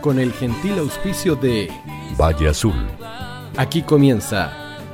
[0.00, 1.70] con el gentil auspicio de
[2.18, 2.74] Valle Azul.
[3.56, 4.52] Aquí comienza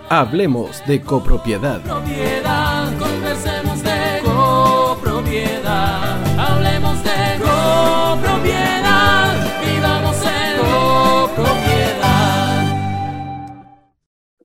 [0.08, 1.80] Hablemos de copropiedad.
[1.82, 6.22] Propiedad, conversemos de copropiedad.
[6.38, 9.34] Hablemos de copropiedad,
[9.64, 12.12] vivamos en copropiedad.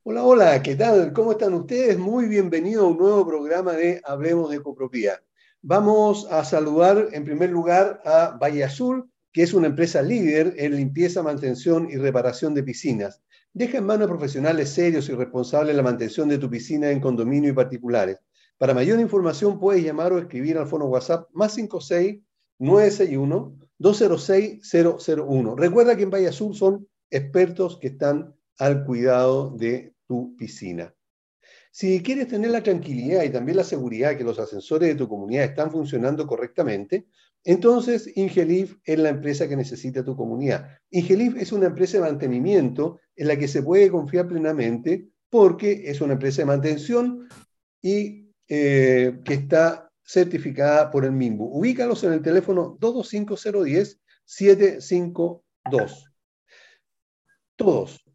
[0.04, 1.12] Hola, hola, ¿qué tal?
[1.12, 1.98] ¿Cómo están ustedes?
[1.98, 5.20] Muy bienvenido a un nuevo programa de Hablemos de Copropiedad.
[5.62, 10.76] Vamos a saludar en primer lugar a Valle Azul, que es una empresa líder en
[10.76, 13.22] limpieza, mantención y reparación de piscinas.
[13.54, 17.52] Deja en manos de profesionales serios y responsables la mantención de tu piscina en condominio
[17.52, 18.18] y particulares.
[18.58, 22.20] Para mayor información puedes llamar o escribir al fono WhatsApp más 56
[22.58, 24.74] 961 206
[25.06, 25.56] 001.
[25.56, 30.96] Recuerda que en Valle Azul son expertos que están al cuidado de tu piscina.
[31.70, 35.44] Si quieres tener la tranquilidad y también la seguridad que los ascensores de tu comunidad
[35.44, 37.06] están funcionando correctamente,
[37.44, 40.68] entonces Ingelif es la empresa que necesita tu comunidad.
[40.90, 46.02] Ingelif es una empresa de mantenimiento en la que se puede confiar plenamente porque es
[46.02, 47.28] una empresa de mantención
[47.82, 51.58] y eh, que está certificada por el MIMBU.
[51.58, 53.36] Ubícalos en el teléfono 225
[54.26, 56.12] 752
[57.56, 58.07] Todos,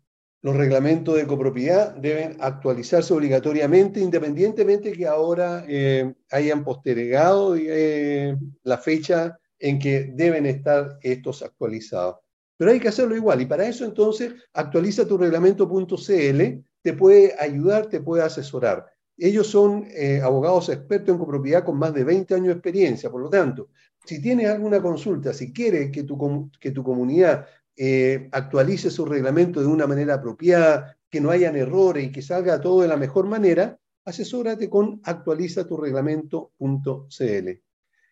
[0.43, 8.79] los reglamentos de copropiedad deben actualizarse obligatoriamente, independientemente que ahora eh, hayan postergado eh, la
[8.79, 12.17] fecha en que deben estar estos actualizados.
[12.57, 16.43] Pero hay que hacerlo igual y para eso entonces actualiza tu reglamento.cl,
[16.83, 18.87] te puede ayudar, te puede asesorar.
[19.17, 23.23] Ellos son eh, abogados expertos en copropiedad con más de 20 años de experiencia, por
[23.23, 23.69] lo tanto,
[24.05, 29.61] si tienes alguna consulta, si quieres que tu, que tu comunidad eh, actualice su reglamento
[29.61, 33.27] de una manera apropiada, que no hayan errores y que salga todo de la mejor
[33.27, 37.48] manera, asesórate con actualizatureglamento.cl.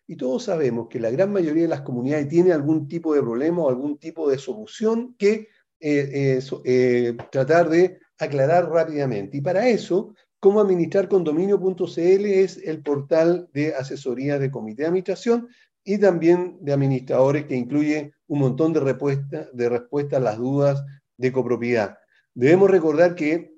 [0.07, 3.63] Y todos sabemos que la gran mayoría de las comunidades tiene algún tipo de problema
[3.63, 5.47] o algún tipo de solución que
[5.79, 9.37] eh, eh, tratar de aclarar rápidamente.
[9.37, 15.47] Y para eso, cómo administrar condominio.cl es el portal de asesoría de comité de administración
[15.83, 20.83] y también de administradores que incluye un montón de respuestas de respuesta a las dudas
[21.17, 21.97] de copropiedad.
[22.33, 23.55] Debemos recordar que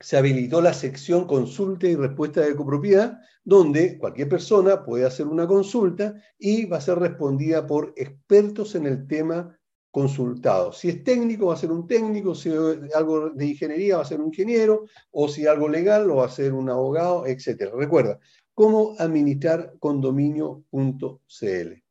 [0.00, 5.46] se habilitó la sección consulta y respuesta de copropiedad, donde cualquier persona puede hacer una
[5.46, 9.56] consulta y va a ser respondida por expertos en el tema
[9.92, 10.72] consultado.
[10.72, 14.06] Si es técnico, va a ser un técnico, si es algo de ingeniería, va a
[14.06, 17.70] ser un ingeniero, o si algo legal, lo va a ser un abogado, etc.
[17.74, 18.18] Recuerda,
[18.54, 21.82] cómo administrar condominio.cl.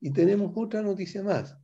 [0.00, 1.56] Y tenemos otra noticia más.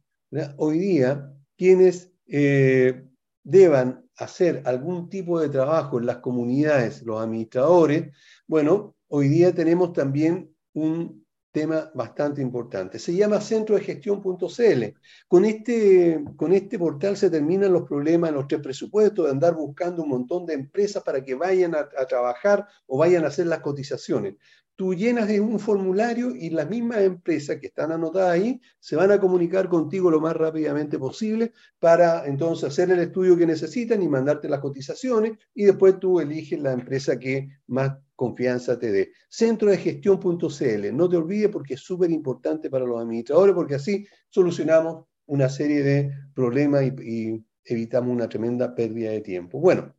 [0.56, 3.04] Hoy día, quienes eh,
[3.42, 8.14] deban hacer algún tipo de trabajo en las comunidades, los administradores,
[8.46, 11.19] bueno, hoy día tenemos también un
[11.52, 12.98] tema bastante importante.
[12.98, 14.84] Se llama centro de gestión.cl.
[15.28, 19.54] Con este, con este portal se terminan los problemas en los tres presupuestos de andar
[19.54, 23.60] buscando un montón de empresas para que vayan a trabajar o vayan a hacer las
[23.60, 24.34] cotizaciones
[24.80, 29.12] tú llenas de un formulario y las mismas empresas que están anotadas ahí se van
[29.12, 34.08] a comunicar contigo lo más rápidamente posible para entonces hacer el estudio que necesitan y
[34.08, 39.12] mandarte las cotizaciones y después tú eliges la empresa que más confianza te dé.
[39.28, 44.06] Centro de gestión.cl, no te olvides porque es súper importante para los administradores porque así
[44.30, 49.60] solucionamos una serie de problemas y, y evitamos una tremenda pérdida de tiempo.
[49.60, 49.94] Bueno,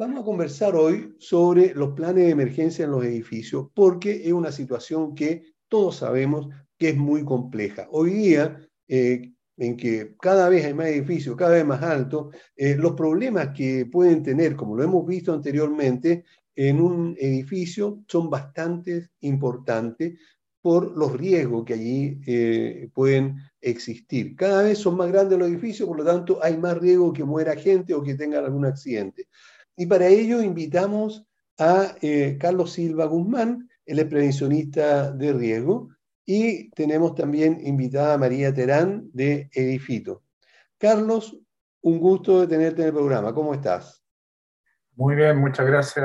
[0.00, 4.52] Vamos a conversar hoy sobre los planes de emergencia en los edificios, porque es una
[4.52, 6.48] situación que todos sabemos
[6.78, 7.88] que es muy compleja.
[7.90, 12.76] Hoy día, eh, en que cada vez hay más edificios, cada vez más altos, eh,
[12.76, 19.08] los problemas que pueden tener, como lo hemos visto anteriormente, en un edificio son bastante
[19.22, 20.16] importantes
[20.62, 24.36] por los riesgos que allí eh, pueden existir.
[24.36, 27.56] Cada vez son más grandes los edificios, por lo tanto hay más riesgo que muera
[27.56, 29.26] gente o que tengan algún accidente.
[29.78, 31.24] Y para ello invitamos
[31.56, 35.90] a eh, Carlos Silva Guzmán, él es prevencionista de riesgo,
[36.26, 40.24] y tenemos también invitada a María Terán de Edifito.
[40.78, 41.38] Carlos,
[41.82, 43.32] un gusto de tenerte en el programa.
[43.32, 44.04] ¿Cómo estás?
[44.96, 46.04] Muy bien, muchas gracias,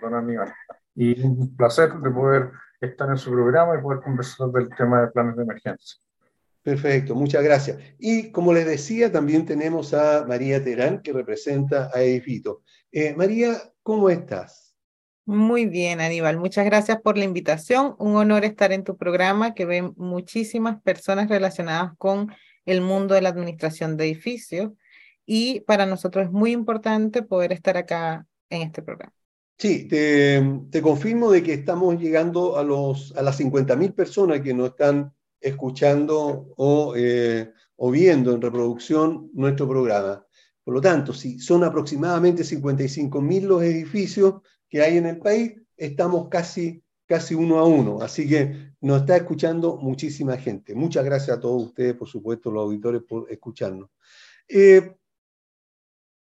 [0.00, 0.52] don Aníbal.
[0.96, 2.50] Y un placer de poder
[2.80, 6.03] estar en su programa y poder conversar del tema de planes de emergencia.
[6.64, 7.76] Perfecto, muchas gracias.
[7.98, 12.62] Y como les decía, también tenemos a María Terán, que representa a Edifito.
[12.90, 14.74] Eh, María, ¿cómo estás?
[15.26, 16.38] Muy bien, Aníbal.
[16.38, 17.94] Muchas gracias por la invitación.
[17.98, 22.32] Un honor estar en tu programa que ven muchísimas personas relacionadas con
[22.64, 24.72] el mundo de la administración de edificios.
[25.26, 29.12] Y para nosotros es muy importante poder estar acá en este programa.
[29.58, 34.54] Sí, te, te confirmo de que estamos llegando a, los, a las 50.000 personas que
[34.54, 35.12] nos están
[35.44, 40.26] escuchando o, eh, o viendo en reproducción nuestro programa.
[40.64, 46.28] Por lo tanto, si son aproximadamente 55.000 los edificios que hay en el país, estamos
[46.30, 48.00] casi, casi uno a uno.
[48.00, 50.74] Así que nos está escuchando muchísima gente.
[50.74, 53.90] Muchas gracias a todos ustedes, por supuesto, los auditores, por escucharnos.
[54.48, 54.96] Eh,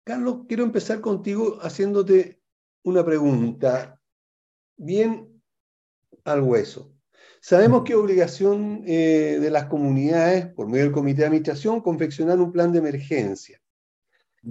[0.04, 2.40] Carlos, quiero empezar contigo haciéndote
[2.84, 4.00] una pregunta
[4.78, 5.42] bien
[6.24, 6.94] al hueso.
[7.44, 12.52] Sabemos que obligación eh, de las comunidades, por medio del comité de administración, confeccionar un
[12.52, 13.60] plan de emergencia.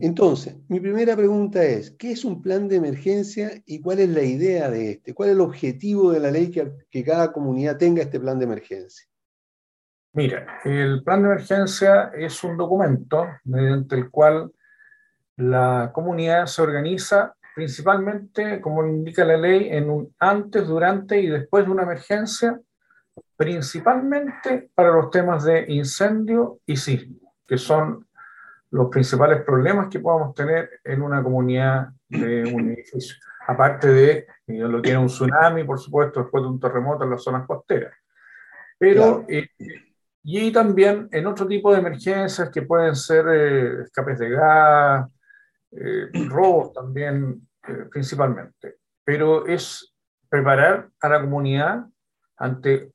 [0.01, 4.23] Entonces, mi primera pregunta es, ¿qué es un plan de emergencia y cuál es la
[4.23, 5.13] idea de este?
[5.13, 8.43] ¿Cuál es el objetivo de la ley que, que cada comunidad tenga este plan de
[8.43, 9.07] emergencia?
[10.11, 14.51] Mira, el plan de emergencia es un documento mediante el cual
[15.37, 21.65] la comunidad se organiza principalmente, como indica la ley, en un antes, durante y después
[21.65, 22.59] de una emergencia,
[23.35, 28.07] principalmente para los temas de incendio y sismo, que son
[28.71, 33.17] los principales problemas que podamos tener en una comunidad de un edificio.
[33.47, 37.23] Aparte de lo que era un tsunami, por supuesto, después de un terremoto en las
[37.23, 37.93] zonas costeras.
[38.77, 39.49] Pero, eh,
[40.23, 45.09] y también en otro tipo de emergencias que pueden ser eh, escapes de gas,
[45.71, 49.93] eh, robos también eh, principalmente, pero es
[50.29, 51.85] preparar a la comunidad
[52.37, 52.91] ante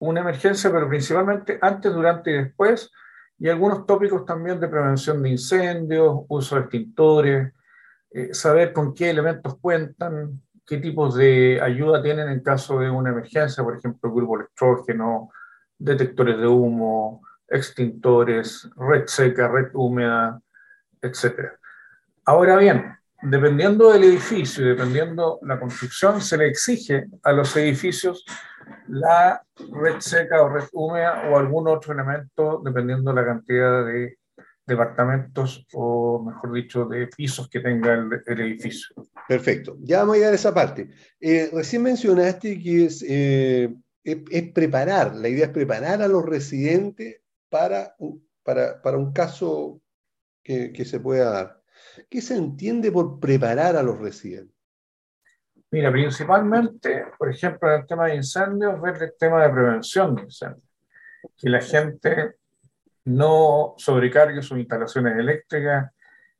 [0.00, 2.90] una emergencia, pero principalmente antes, durante y después,
[3.38, 7.52] y algunos tópicos también de prevención de incendios, uso de extintores,
[8.10, 13.10] eh, saber con qué elementos cuentan, qué tipos de ayuda tienen en caso de una
[13.10, 15.30] emergencia, por ejemplo, grupo electrógeno,
[15.78, 20.40] detectores de humo, extintores, red seca, red húmeda,
[21.00, 21.58] etcétera.
[22.24, 28.24] Ahora bien, dependiendo del edificio y dependiendo la construcción, se le exige a los edificios
[28.88, 34.18] la red seca o red húmeda o algún otro elemento, dependiendo de la cantidad de
[34.66, 38.94] departamentos o, mejor dicho, de pisos que tenga el, edificio.
[39.28, 40.90] Perfecto, ya vamos a llegar a esa parte.
[41.20, 43.74] Eh, recién mencionaste que es, eh,
[44.04, 47.96] es, preparar, la idea es preparar a los residentes para,
[48.42, 49.80] para, para un caso
[50.42, 51.62] que, que se pueda dar.
[52.08, 54.59] ¿Qué se entiende por preparar a los residentes?
[55.72, 60.22] Mira, principalmente, por ejemplo, en el tema de incendios, ver el tema de prevención de
[60.22, 60.68] incendios.
[61.36, 62.34] Que la gente
[63.04, 65.92] no sobrecargue sus instalaciones eléctricas,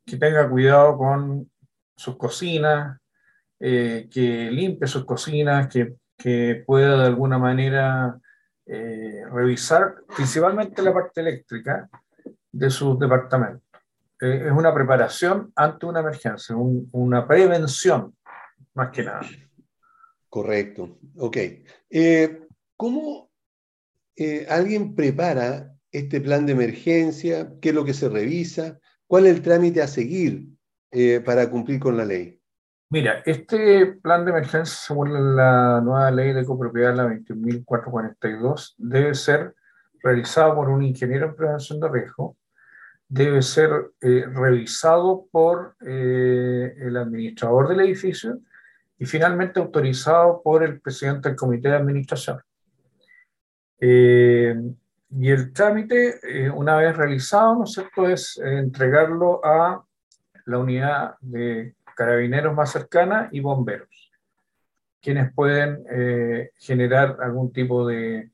[0.05, 1.51] que tenga cuidado con
[1.97, 2.99] sus cocinas,
[3.61, 5.97] eh, que limpie sus cocinas, que,
[6.67, 8.15] pueda de alguna manera
[8.67, 11.89] eh, revisar principalmente la parte eléctrica
[12.53, 13.63] de sus departamentos.
[14.21, 18.15] Eh, es una preparación ante una emergencia, una prevención,
[18.75, 19.23] más que nada.
[20.29, 21.37] Correcto, ok.
[21.91, 22.47] Eh,
[22.77, 23.31] ¿Cómo
[24.17, 27.53] eh, alguien prepara este plan de emergencia?
[27.61, 28.79] ¿Qué es lo que se revisa?
[29.07, 30.47] ¿Cuál es el trámite a seguir
[31.25, 32.41] para cumplir con la ley?
[32.91, 39.55] Mira, este plan de emergencia, según la nueva ley de copropiedad, la 21.442, debe ser
[40.03, 42.37] realizado por un ingeniero en prevención de riesgo
[43.11, 48.39] debe ser eh, revisado por eh, el administrador del edificio
[49.01, 52.39] y finalmente autorizado por el presidente del comité de administración.
[53.81, 54.55] Eh,
[55.19, 56.21] y el trámite,
[56.55, 59.83] una vez realizado, ¿no es cierto?, es entregarlo a
[60.45, 64.13] la unidad de carabineros más cercana y bomberos,
[65.01, 65.83] quienes pueden
[66.59, 68.31] generar algún tipo de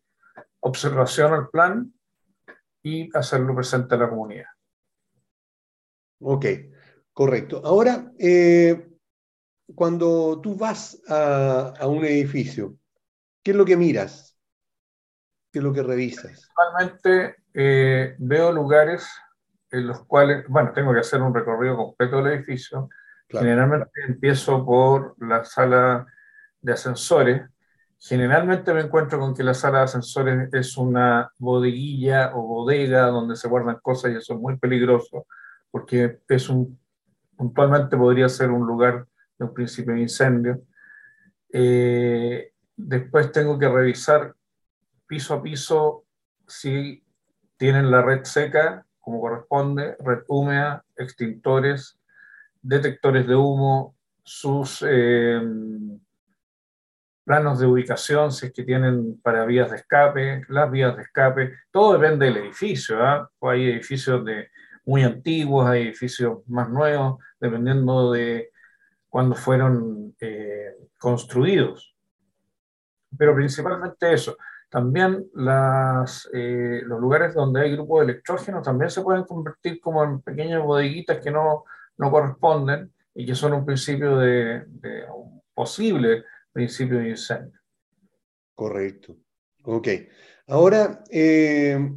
[0.61, 1.95] observación al plan
[2.83, 4.51] y hacerlo presente a la comunidad.
[6.21, 6.47] Ok,
[7.13, 7.63] correcto.
[7.65, 8.87] Ahora, eh,
[9.75, 12.77] cuando tú vas a, un edificio,
[13.43, 14.39] ¿qué es lo que miras?
[15.53, 16.25] ¿Qué es lo que revisas?
[16.25, 19.09] Principalmente eh, veo lugares
[19.71, 22.89] en los cuales, bueno, tengo que hacer un recorrido completo del edificio.
[23.29, 26.07] Generalmente empiezo por la sala
[26.61, 27.43] de ascensores.
[27.99, 33.37] Generalmente me encuentro con que la sala de ascensores es una bodeguilla o bodega donde
[33.37, 35.27] se guardan cosas y eso es muy peligroso
[35.71, 36.79] porque es un,
[37.37, 39.07] puntualmente podría ser un lugar
[39.45, 40.63] un principio de incendio.
[41.53, 44.35] Eh, después tengo que revisar
[45.07, 46.05] piso a piso
[46.47, 47.03] si
[47.57, 51.99] tienen la red seca, como corresponde, red húmeda, extintores,
[52.61, 55.41] detectores de humo, sus eh,
[57.25, 61.55] planos de ubicación, si es que tienen para vías de escape, las vías de escape,
[61.71, 63.05] todo depende del edificio.
[63.05, 63.31] ¿ah?
[63.41, 64.49] Hay edificios de
[64.85, 68.51] muy antiguos, hay edificios más nuevos, dependiendo de
[69.17, 71.97] cuándo fueron eh, construidos.
[73.17, 74.37] Pero principalmente eso.
[74.69, 75.31] también
[76.35, 81.25] eh, los lugares donde hay grupos electrógenos también se pueden convertir como en pequeñas bodeguitas
[81.25, 81.65] que no,
[81.97, 87.59] no corresponden y que son un principio de, de un posible principio de incendio.
[88.55, 89.17] Correcto.
[89.63, 89.89] Ok.
[90.47, 91.91] Ahora, eh,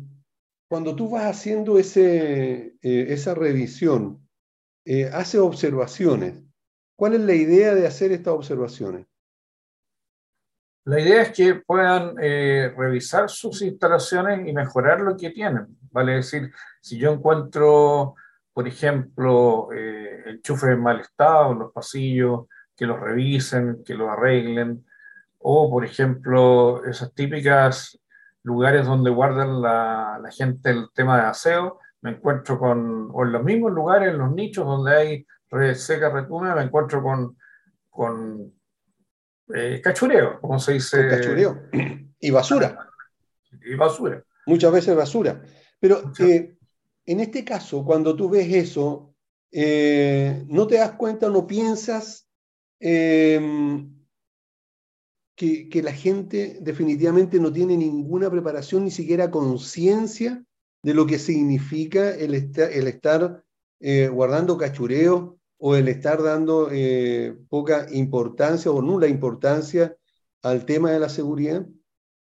[0.70, 4.26] cuando tú vas haciendo ese, esa revisión,
[4.86, 6.46] eh, haces observaciones.
[7.00, 9.08] ¿Cuál es la idea de hacer estas observaciones?
[10.84, 15.68] La idea es que puedan eh, revisar sus instalaciones y mejorar lo que tienen.
[15.92, 16.52] Vale decir,
[16.82, 18.16] si yo encuentro,
[18.52, 24.86] por ejemplo, eh, enchufes en mal estado los pasillos, que los revisen, que los arreglen,
[25.38, 27.98] o por ejemplo, esas típicas
[28.44, 33.44] lugares donde guardan la gente el tema de aseo, me encuentro con, o en los
[33.44, 37.38] mismos lugares, en los nichos donde hay red seca, red húmeda, me encuentro con,
[37.90, 38.54] con
[39.54, 40.98] eh, cachureo, como se dice.
[40.98, 41.62] Con cachureo.
[42.20, 42.90] Y basura.
[43.64, 44.24] Y basura.
[44.46, 45.42] Muchas veces basura.
[45.80, 46.58] Pero eh,
[47.06, 49.16] en este caso, cuando tú ves eso,
[49.52, 52.28] eh, no te das cuenta, no piensas
[52.80, 53.40] eh,
[55.36, 60.44] que, que la gente definitivamente no tiene ninguna preparación, ni siquiera conciencia
[60.84, 63.44] de lo que significa el, el estar
[63.80, 69.96] eh, guardando cachureo o el estar dando eh, poca importancia o nula importancia
[70.42, 71.66] al tema de la seguridad.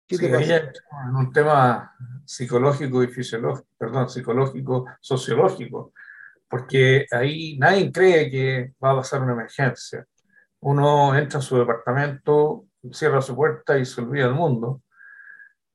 [0.06, 1.08] ¿Qué te Sí, ahí pasa?
[1.08, 5.92] en un tema psicológico y fisiológico, perdón, psicológico, sociológico,
[6.48, 10.06] porque ahí nadie cree que va a pasar una emergencia.
[10.60, 14.82] Uno entra a su departamento, cierra su puerta y se olvida del mundo.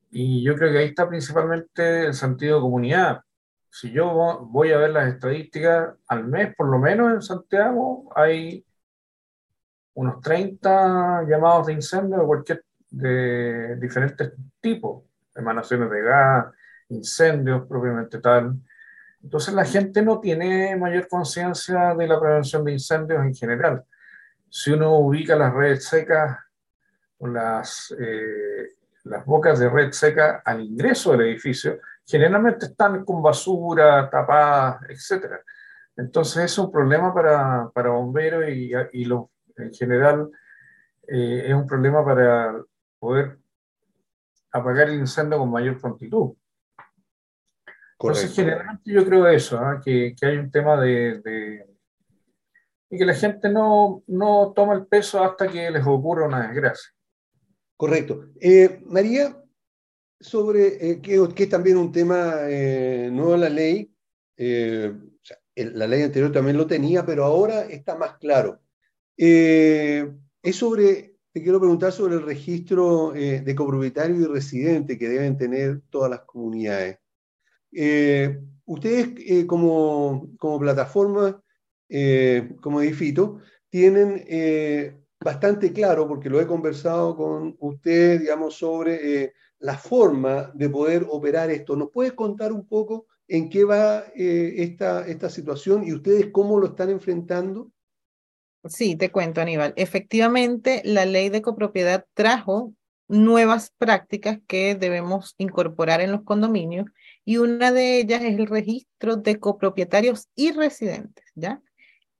[0.10, 3.22] Y yo creo que ahí está principalmente el sentido de comunidad.
[3.73, 8.11] Si yo vo- voy a ver las estadísticas, al mes, por lo menos en Santiago,
[8.15, 8.65] hay
[9.93, 16.47] unos 30 llamados de incendio de cualquier de diferentes tipos, emanaciones de gas,
[16.89, 18.55] incendios propiamente tal.
[19.23, 23.85] Entonces la gente no tiene mayor conciencia de la prevención de incendios en general.
[24.49, 26.37] Si uno ubica las redes secas
[27.19, 28.71] o las, eh,
[29.05, 31.79] las bocas de red seca al ingreso del edificio,
[32.12, 35.36] generalmente están con basura, tapadas, etc.
[35.96, 40.30] Entonces es un problema para, para bomberos y, y lo, en general
[41.08, 42.53] eh, es un problema para
[43.00, 43.39] poder
[44.51, 46.34] apagar el incendio con mayor prontitud.
[47.94, 48.36] Entonces, Correcto.
[48.36, 49.80] generalmente yo creo eso, ¿ah?
[49.84, 51.68] que, que hay un tema de, de-
[52.89, 56.91] y que la gente no, no toma el peso hasta que les ocurra una desgracia.
[57.77, 58.25] Correcto.
[58.41, 59.38] Eh, María,
[60.21, 63.93] sobre eh, que, es también un tema eh, nuevo en la ley,
[64.37, 64.93] eh,
[65.55, 68.61] la ley anterior también lo tenía, pero ahora está más claro.
[69.17, 75.81] Es sobre, te quiero preguntar sobre el registro de copropietario y residente que deben tener
[75.91, 76.97] todas las comunidades.
[78.65, 81.43] Ustedes como, como plataforma,
[82.61, 84.25] como Edifito, tienen
[85.19, 91.50] bastante claro, porque lo he conversado con usted, digamos, sobre la forma de poder operar
[91.51, 91.75] esto.
[91.75, 96.60] ¿Nos puede contar un poco en qué va eh, esta, esta situación y ustedes cómo
[96.60, 97.72] lo están enfrentando?
[98.65, 99.74] Sí, te cuento, Aníbal.
[99.75, 102.74] Efectivamente, la ley de copropiedad trajo
[103.08, 106.86] nuevas prácticas que debemos incorporar en los condominios
[107.25, 111.62] y una de ellas es el registro de copropietarios y residentes, ¿ya?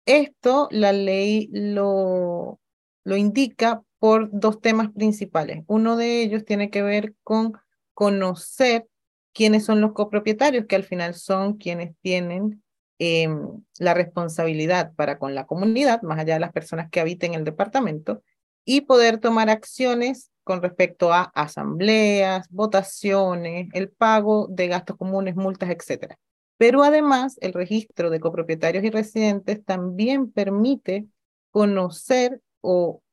[0.06, 2.60] Esto la ley lo,
[3.04, 5.64] lo indica por dos temas principales.
[5.68, 7.54] Uno de ellos tiene que ver con
[7.94, 8.88] conocer
[9.32, 12.64] quiénes son los copropietarios, que al final son quienes tienen
[12.98, 17.44] em, la responsabilidad para con la comunidad, más allá de las personas que habiten el
[17.44, 18.24] departamento,
[18.66, 25.70] y poder tomar acciones con respecto a asambleas, votaciones, el pago de gastos comunes, multas,
[25.70, 26.18] etcétera.
[26.58, 31.06] Pero además, el registro de copropietarios y residentes también permite
[31.52, 33.04] conocer o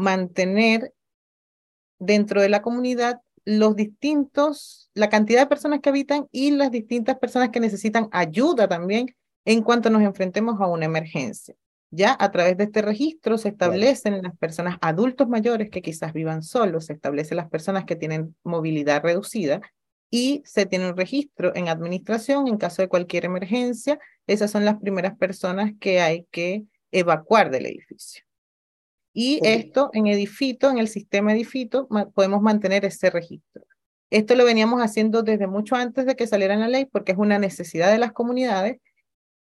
[0.00, 0.92] mantener
[1.98, 7.18] dentro de la comunidad los distintos, la cantidad de personas que habitan y las distintas
[7.18, 9.14] personas que necesitan ayuda también
[9.44, 11.54] en cuanto nos enfrentemos a una emergencia.
[11.90, 16.42] Ya a través de este registro se establecen las personas adultos mayores que quizás vivan
[16.42, 19.60] solos, se establecen las personas que tienen movilidad reducida
[20.08, 23.98] y se tiene un registro en administración en caso de cualquier emergencia.
[24.26, 28.24] Esas son las primeras personas que hay que evacuar del edificio.
[29.12, 33.64] Y esto en Edifito, en el sistema Edifito, podemos mantener ese registro.
[34.10, 37.38] Esto lo veníamos haciendo desde mucho antes de que saliera la ley porque es una
[37.38, 38.78] necesidad de las comunidades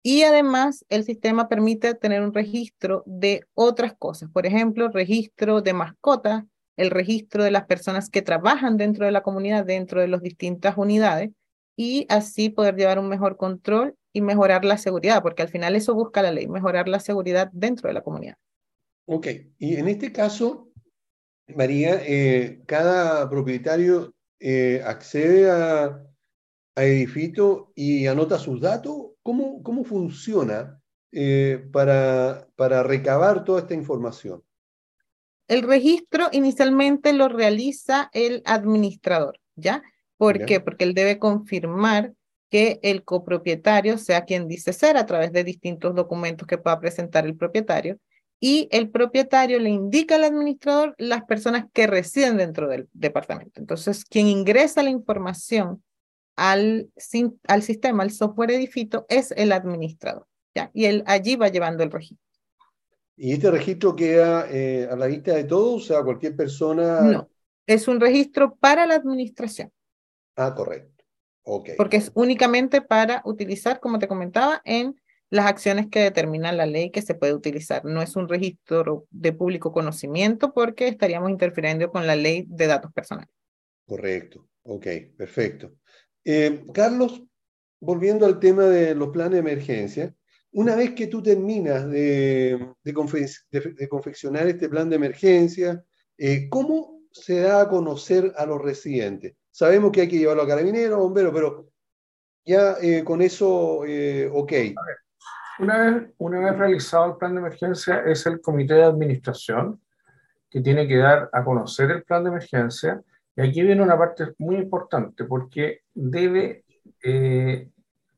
[0.02, 5.72] y además el sistema permite tener un registro de otras cosas, por ejemplo, registro de
[5.72, 6.44] mascotas,
[6.76, 10.76] el registro de las personas que trabajan dentro de la comunidad, dentro de las distintas
[10.76, 11.30] unidades,
[11.76, 15.94] y así poder llevar un mejor control y mejorar la seguridad, porque al final eso
[15.94, 18.36] busca la ley, mejorar la seguridad dentro de la comunidad.
[19.06, 19.26] Ok,
[19.58, 20.70] y en este caso,
[21.48, 26.02] María, eh, cada propietario eh, accede a,
[26.74, 29.12] a Edifito y anota sus datos.
[29.22, 30.80] ¿Cómo, cómo funciona
[31.12, 34.42] eh, para, para recabar toda esta información?
[35.48, 39.82] El registro inicialmente lo realiza el administrador, ¿ya?
[40.16, 40.60] ¿Por qué?
[40.60, 42.14] Porque él debe confirmar
[42.48, 47.26] que el copropietario sea quien dice ser a través de distintos documentos que pueda presentar
[47.26, 47.98] el propietario.
[48.46, 53.58] Y el propietario le indica al administrador las personas que residen dentro del departamento.
[53.58, 55.82] Entonces, quien ingresa la información
[56.36, 56.90] al,
[57.48, 60.70] al sistema, al software Edifito, es el administrador, ¿ya?
[60.74, 62.22] Y él allí va llevando el registro.
[63.16, 65.84] ¿Y este registro queda eh, a la vista de todos?
[65.84, 67.00] O sea, cualquier persona...
[67.00, 67.30] No,
[67.66, 69.72] es un registro para la administración.
[70.36, 71.02] Ah, correcto.
[71.46, 71.70] Ok.
[71.78, 75.00] porque es únicamente para utilizar, como te comentaba, en
[75.30, 77.84] las acciones que determina la ley que se puede utilizar.
[77.84, 82.92] No es un registro de público conocimiento porque estaríamos interfiriendo con la ley de datos
[82.92, 83.30] personales.
[83.86, 84.48] Correcto.
[84.62, 85.72] Ok, perfecto.
[86.24, 87.22] Eh, Carlos,
[87.80, 90.14] volviendo al tema de los planes de emergencia,
[90.52, 95.84] una vez que tú terminas de, de confe- de- de confeccionar este plan de emergencia,
[96.16, 99.34] eh, ¿cómo se da a conocer a los residentes?
[99.50, 101.68] Sabemos que hay que llevarlo a carabineros, bomberos, pero
[102.46, 103.82] ya eh, con eso,
[104.32, 104.52] ok.
[105.58, 109.80] Una vez, una vez realizado el plan de emergencia, es el comité de administración
[110.50, 113.00] que tiene que dar a conocer el plan de emergencia.
[113.36, 116.64] Y aquí viene una parte muy importante, porque debe
[117.02, 117.68] eh,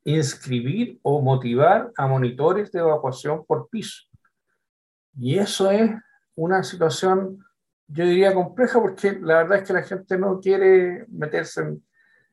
[0.05, 4.05] inscribir o motivar a monitores de evacuación por piso.
[5.19, 5.91] Y eso es
[6.35, 7.45] una situación,
[7.87, 11.85] yo diría, compleja, porque la verdad es que la gente no quiere meterse en,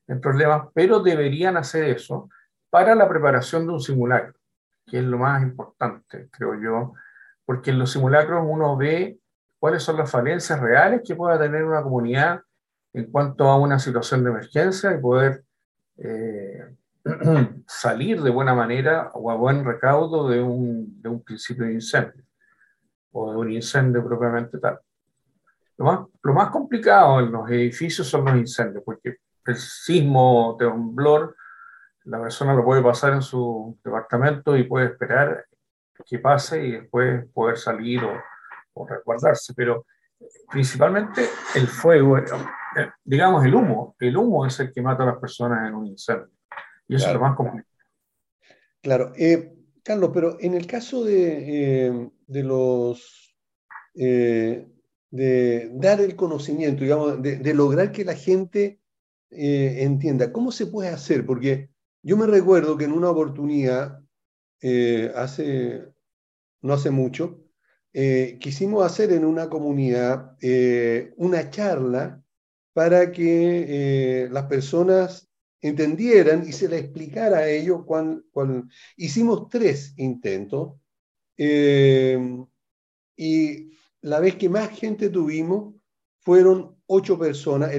[0.08, 2.30] en problemas, pero deberían hacer eso
[2.70, 4.43] para la preparación de un simulacro
[4.86, 6.94] que es lo más importante, creo yo,
[7.46, 9.20] porque en los simulacros uno ve
[9.60, 12.42] cuáles son las falencias reales que pueda tener una comunidad
[12.94, 15.44] en cuanto a una situación de emergencia y poder
[15.98, 16.76] eh,
[17.68, 22.24] salir de buena manera o a buen recaudo de un, de un principio de incendio
[23.12, 24.80] o de un incendio propiamente tal.
[25.78, 31.36] Lo más, lo más complicado en los edificios son los incendios, porque el sismo, temblor,
[32.06, 35.46] la persona lo puede pasar en su departamento y puede esperar
[36.06, 38.20] que pase y después poder salir o,
[38.74, 39.54] o resguardarse.
[39.56, 39.86] Pero
[40.50, 41.22] principalmente
[41.56, 42.26] el fuego, eh,
[43.04, 46.30] digamos el humo, el humo es el que mata a las personas en un incendio.
[46.88, 47.18] Y eso Claro.
[47.18, 47.70] es lo más complicado.
[48.82, 53.38] Claro, eh, Carlos, pero en el caso de, eh, de los
[53.96, 54.68] eh,
[55.12, 58.80] de dar el conocimiento, digamos, de, de lograr que la gente
[59.30, 61.26] eh, entienda, ¿cómo se puede hacer?
[61.26, 61.70] Porque
[62.04, 64.02] yo me recuerdo que en una oportunidad,
[64.62, 65.88] eh, hace,
[66.62, 67.40] no hace mucho,
[67.94, 72.24] eh, quisimos hacer en una comunidad eh, una charla
[72.74, 75.30] para que las personas
[75.62, 78.24] entendieran y se les explicara a ellos cuán-
[78.98, 80.74] Hicimos tres intentos
[83.16, 85.76] y la vez que más gente tuvimos
[86.22, 87.72] fueron ocho personas,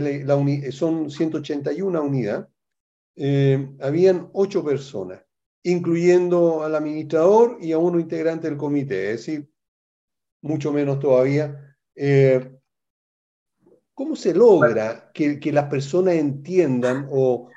[0.72, 2.46] son 181 unidades,
[3.16, 5.22] eh, habían ocho personas,
[5.62, 9.48] incluyendo al administrador y a uno integrante del comité, es decir,
[10.42, 11.76] mucho menos todavía.
[11.94, 12.50] Eh,
[13.94, 17.50] ¿Cómo se logra que, las personas entiendan o,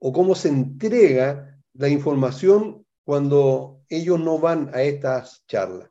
[0.00, 5.88] cómo se entrega la información cuando ellos no van a estas charlas?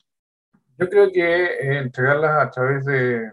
[0.77, 3.31] Yo creo que eh, entregarlas a través de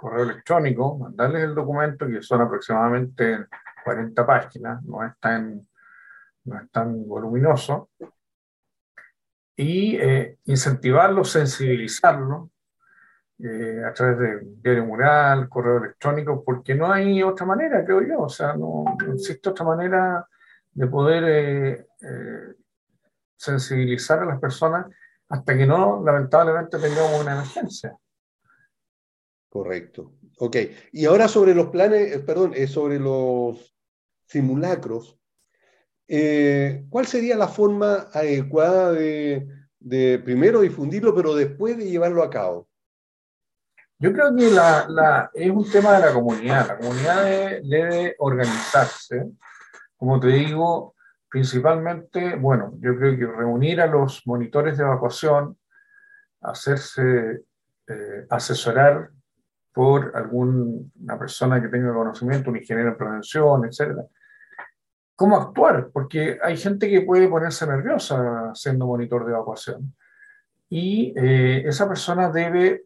[0.00, 3.46] correo electrónico, mandarles el documento, que son aproximadamente
[3.84, 5.66] 40 páginas, no es tan,
[7.06, 7.90] voluminoso,
[9.56, 12.48] y eh, incentivarlos, sensibilizarlos
[13.38, 18.20] eh, a través de diario mural, correo electrónico, porque no hay otra manera, creo yo,
[18.22, 20.26] o sea, no, no existe otra manera
[20.72, 22.54] de poder eh, eh,
[23.36, 24.86] sensibilizar a las personas
[25.28, 27.94] hasta que no, lamentablemente, tengamos una emergencia.
[29.50, 30.12] Correcto.
[30.38, 30.56] Ok.
[30.92, 33.76] Y ahora sobre los planes, eh, perdón, eh, sobre los
[34.26, 35.18] simulacros,
[36.08, 39.46] eh, ¿cuál sería la forma adecuada de,
[39.80, 42.68] de primero difundirlo, pero después de llevarlo a cabo?
[43.98, 46.68] Yo creo que la, es un tema de la comunidad.
[46.68, 47.24] La comunidad
[47.62, 49.30] debe, organizarse,
[49.96, 50.94] como te digo,
[51.28, 55.58] principalmente, bueno, yo creo que reunir a los monitores de evacuación,
[56.40, 57.42] hacerse
[58.30, 59.10] asesorar
[59.72, 64.04] por alguna persona que tenga conocimiento, un ingeniero en prevención, etcétera.
[65.14, 65.90] ¿Cómo actuar?
[65.92, 69.94] Porque hay gente que puede ponerse nerviosa siendo monitor de evacuación.
[70.68, 72.84] Y eh, esa persona debe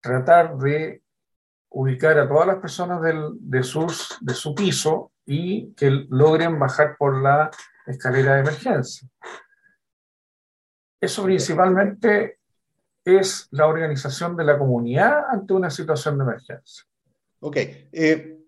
[0.00, 1.02] tratar de
[1.70, 6.96] ubicar a todas las personas del, de, sus, de su piso y que logren bajar
[6.96, 7.50] por la
[7.86, 9.08] escalera de emergencia.
[11.00, 12.38] Eso principalmente
[13.06, 16.84] es la organización de la comunidad ante una situación de emergencia.
[17.40, 17.56] Ok.
[17.56, 18.38] Eh,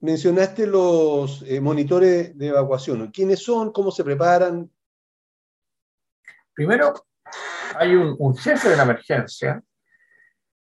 [0.00, 3.10] mencionaste los eh, monitores de evacuación.
[3.10, 3.72] ¿Quiénes son?
[3.72, 4.70] ¿Cómo se preparan?
[6.54, 6.92] Primero,
[7.76, 9.62] hay un, un jefe de la emergencia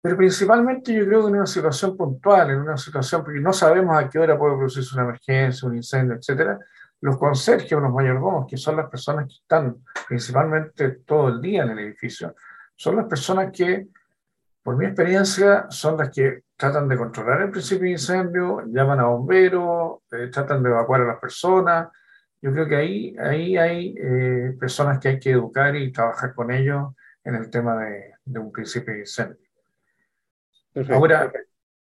[0.06, 3.98] pero principalmente yo creo que en una situación puntual, en una situación, porque no sabemos
[3.98, 6.60] a qué hora puede producirse una emergencia, un incendio, etcétera,
[7.02, 9.78] los conserjes o los mayordomos, que son las personas que están
[10.08, 12.36] principalmente todo el día en el edificio,
[12.76, 13.88] son las personas que,
[14.64, 19.06] por mi experiencia, son las que tratan de controlar el principio de incendio, llaman a
[19.06, 21.90] bomberos, eh, tratan de evacuar a las personas.
[22.42, 26.52] Yo creo que ahí, ahí hay eh, personas que hay que educar y trabajar con
[26.52, 29.46] ellos en el tema de, de un principio de incendio.
[30.90, 31.32] Ahora,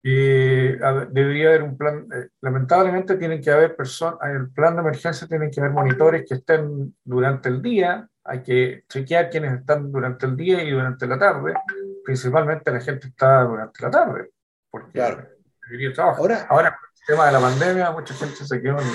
[0.07, 0.77] eh,
[1.09, 5.27] debería haber un plan, eh, lamentablemente tienen que haber personas, en el plan de emergencia
[5.27, 10.27] tienen que haber monitores que estén durante el día, hay que chequear quienes están durante
[10.27, 11.55] el día y durante la tarde,
[12.03, 14.29] principalmente la gente está durante la tarde,
[14.69, 15.27] porque claro.
[15.67, 16.19] debería trabajar.
[16.21, 18.87] Ahora, Ahora, con el tema de la pandemia, mucha gente se quedó en,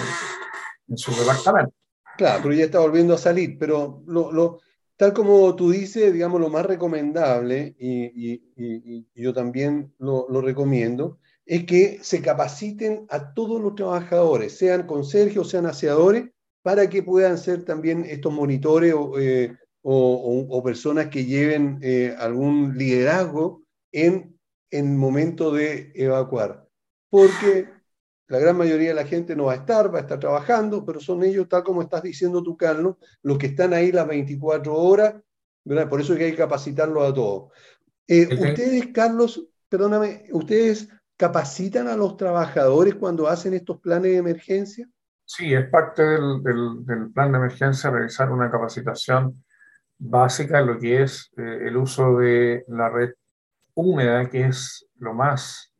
[0.90, 1.74] en su departamento.
[2.16, 4.60] Claro, pero ya está volviendo a salir, pero lo, lo
[5.00, 8.42] tal como tú dices, digamos, lo más recomendable, y,
[9.14, 15.44] yo también lo, recomiendo, es que se capaciten a todos los trabajadores, sean conserjes o
[15.44, 16.28] sean aseadores,
[16.62, 19.56] para que puedan ser también estos monitores o, eh,
[20.62, 24.38] personas que lleven eh, algún liderazgo en
[24.70, 26.68] el momento de evacuar.
[27.08, 27.70] Porque
[28.30, 31.00] la gran mayoría de la gente no va a estar, va a estar trabajando, pero
[31.00, 35.16] son ellos, tal como estás diciendo tú, Carlos, los que están ahí las 24 horas,
[35.64, 35.88] ¿verdad?
[35.88, 37.52] Por eso es que hay que capacitarlos a todos.
[38.06, 44.88] Eh, ustedes, Carlos, perdóname, ¿ustedes capacitan a los trabajadores cuando hacen estos planes de emergencia?
[45.24, 49.42] Sí, es parte del, del, plan de emergencia realizar una capacitación
[49.98, 53.10] básica en lo que es eh, el uso de la red
[53.74, 55.74] húmeda, que es lo más,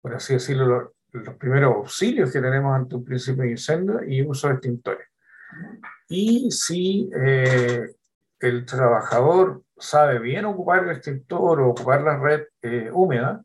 [0.00, 4.48] por así decirlo, los primeros auxilios que tenemos ante un principio de incendio y uso
[4.48, 5.08] de extintores.
[6.08, 7.94] Y si eh,
[8.40, 13.44] el trabajador sabe bien ocupar el extintor o ocupar la red eh, húmeda,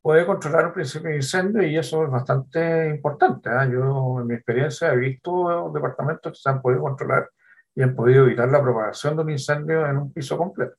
[0.00, 3.50] puede controlar un principio de incendio y eso es bastante importante.
[3.50, 3.70] ¿eh?
[3.70, 7.28] Yo, en mi experiencia, he visto departamentos que se han podido controlar
[7.74, 10.76] y han podido evitar la propagación de un incendio en un piso completo.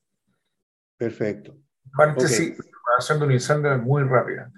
[0.98, 1.56] Perfecto.
[1.94, 2.50] Aparte, okay.
[2.50, 4.50] la propagación de un incendio es muy rápida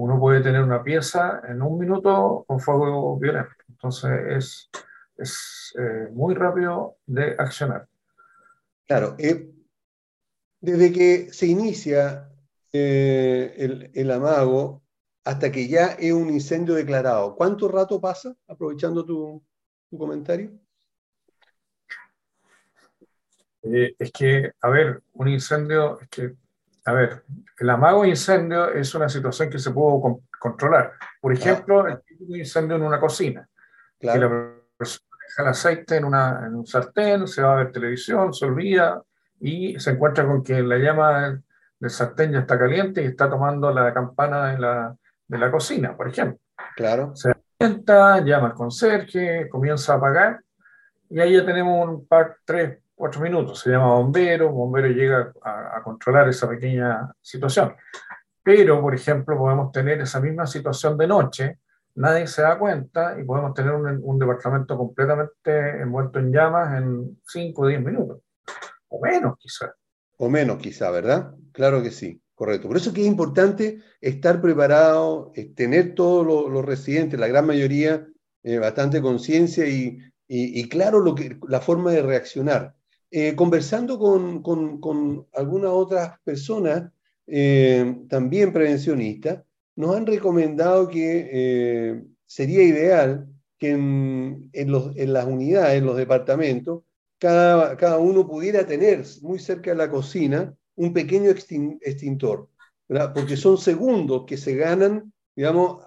[0.00, 3.50] uno puede tener una pieza en un minuto con fuego violento.
[3.68, 4.70] Entonces es,
[5.18, 7.86] es eh, muy rápido de accionar.
[8.86, 9.52] Claro, eh,
[10.58, 12.30] desde que se inicia
[12.72, 14.82] eh, el, el, amago
[15.22, 18.34] hasta que ya es un incendio declarado, ¿cuánto rato pasa?
[18.48, 19.44] Aprovechando tu,
[19.90, 20.50] tu comentario.
[23.62, 26.34] es que, a ver, un incendio, es que
[26.84, 27.24] a ver,
[27.58, 30.94] el amago de incendio es una situación que se puede con controlar.
[31.20, 32.00] Por ejemplo, el
[32.36, 33.46] incendio en una cocina.
[33.98, 34.28] Claro.
[34.28, 37.72] Que la persona deja el aceite en, una, en, un sartén, se va a ver
[37.72, 39.02] televisión, se olvida
[39.40, 41.40] y se encuentra con que la llama
[41.78, 44.96] del sartén ya está caliente y está tomando la campana de la,
[45.28, 46.38] de la cocina, por ejemplo.
[46.76, 47.14] Claro.
[47.14, 50.40] Se sienta, llama al conserje, comienza a apagar
[51.10, 53.60] y ahí ya tenemos un par, tres, cuatro minutos.
[53.60, 57.74] Se llama bombero, bombero llega a, a, controlar esa pequeña situación.
[58.42, 61.58] Pero, por ejemplo, podemos tener esa misma situación de noche,
[61.94, 67.18] nadie se da cuenta y podemos tener un, un departamento completamente envuelto en llamas en
[67.26, 68.18] 5 o 10 minutos.
[68.88, 69.70] O menos, quizás.
[70.18, 71.34] O menos, quizá, ¿verdad?
[71.52, 72.68] Claro que sí, correcto.
[72.68, 78.06] Por eso es que es importante estar preparado, tener todos los, residentes, la gran mayoría,
[78.42, 82.74] eh, bastante conciencia y, y, y, claro lo que, la forma de reaccionar.
[83.12, 86.92] Eh, conversando con, con, con, algunas otras personas,
[87.26, 89.42] eh, también prevencionistas,
[89.74, 93.26] nos han recomendado que eh, sería ideal
[93.58, 96.84] que en, los, en, las unidades, en los departamentos,
[97.18, 102.48] cada, cada, uno pudiera tener muy cerca de la cocina un pequeño extintor,
[103.12, 105.84] porque son segundos que se ganan, digamos,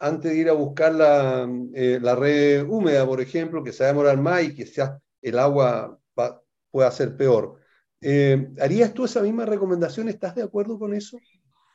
[0.00, 3.92] antes de ir a buscar la, la red húmeda, por ejemplo, que se va a
[3.92, 5.98] demorar más y que sea el agua
[6.74, 7.60] pueda ser peor.
[8.00, 10.08] Eh, ¿Harías tú esa misma recomendación?
[10.08, 11.16] ¿Estás de acuerdo con eso?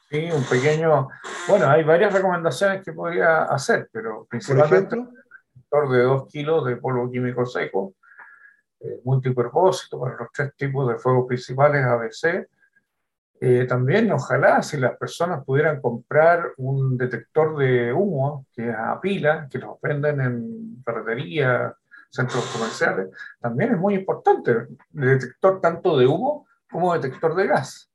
[0.10, 1.08] Sí, un pequeño.
[1.48, 5.10] Bueno, hay varias recomendaciones que podría hacer, pero principalmente un
[5.90, 7.94] de 2 kilos de polvo químico seco,
[8.82, 12.50] eh, multipropósito para los tres tipos de fuegos principales ABC.
[13.40, 19.00] Eh, también, ojalá, si las personas pudieran comprar un detector de humo, que es a
[19.00, 21.74] pila, que los venden en ferretería,
[22.10, 27.89] centros comerciales, también es muy importante el detector tanto de humo como detector de gas,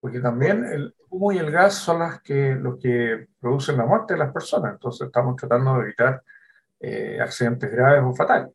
[0.00, 4.14] porque también el humo y el gas son las que, los que producen la muerte
[4.14, 6.22] de las personas, entonces estamos tratando de evitar
[6.80, 8.52] eh, accidentes graves o fatales.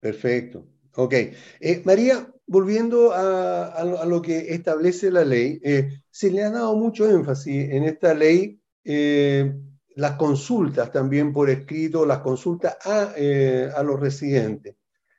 [0.00, 0.66] perfecto.
[0.94, 1.14] Ok.
[1.60, 6.76] Eh, María, volviendo a, a lo, que establece la ley, eh, se le ha dado
[6.76, 9.54] mucho énfasis en esta ley eh,
[9.96, 14.76] las consultas también por escrito, las consultas a, eh, a los residentes.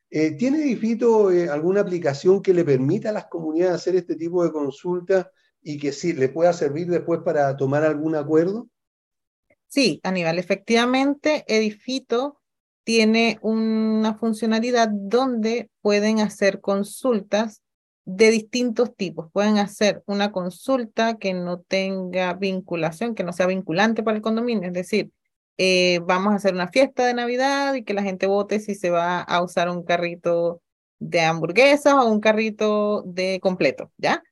[0.10, 4.44] Eh, ¿Tiene Edifito eh, alguna aplicación que le permita a las comunidades hacer este tipo
[4.44, 5.28] de consultas
[5.62, 8.68] y que sí le pueda servir después para tomar algún acuerdo?
[9.68, 12.40] Sí, Aníbal, efectivamente, Edifito
[12.84, 17.63] tiene una funcionalidad donde pueden hacer consultas
[18.06, 19.32] de distintos tipos.
[19.32, 24.68] Pueden hacer una consulta que no tenga vinculación, que no sea vinculante para el condominio,
[24.68, 25.12] es decir,
[25.58, 28.90] eh, vamos a hacer una fiesta de Navidad y que la gente vote si se
[28.90, 30.62] va a usar un carrito
[31.00, 34.24] de hamburguesas o un carrito de completo, ¿ya?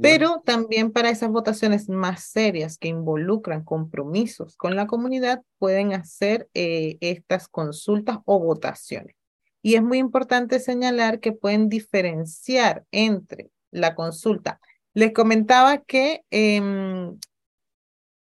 [0.00, 6.48] Pero también para esas votaciones más serias que involucran compromisos con la comunidad, pueden hacer
[6.54, 9.17] eh, estas consultas o votaciones.
[9.62, 14.60] Y es muy importante señalar que pueden diferenciar entre la consulta.
[14.94, 17.18] Les comentaba que, em,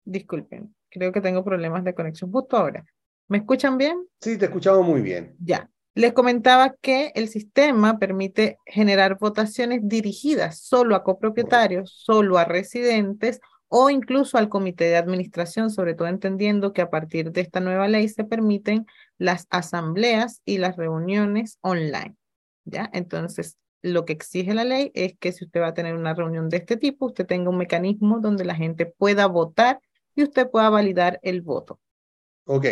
[0.05, 2.85] disculpen, creo que tengo problemas de conexión justo ahora.
[3.29, 4.07] ¿Me escuchan bien?
[4.21, 5.37] Sí, te escuchamos muy bien.
[5.39, 5.71] Ya.
[5.95, 13.41] Les comentaba que el sistema permite generar votaciones dirigidas solo a copropietarios, solo a residentes
[13.73, 17.87] o incluso al comité de administración, sobre todo entendiendo que a partir de esta nueva
[17.87, 18.85] ley se permiten
[19.17, 22.17] las asambleas y las reuniones online.
[22.65, 22.91] ¿Ya?
[22.93, 26.49] Entonces, lo que exige la ley es que si usted va a tener una reunión
[26.49, 29.81] de este tipo, usted tenga un mecanismo donde la gente pueda votar
[30.17, 31.79] y usted pueda validar el voto.
[32.47, 32.67] Ok,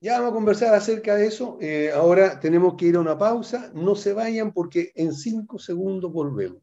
[0.00, 1.58] ya vamos a conversar acerca de eso.
[1.60, 3.70] Eh, ahora tenemos que ir a una pausa.
[3.74, 6.62] No se vayan porque en cinco segundos volvemos.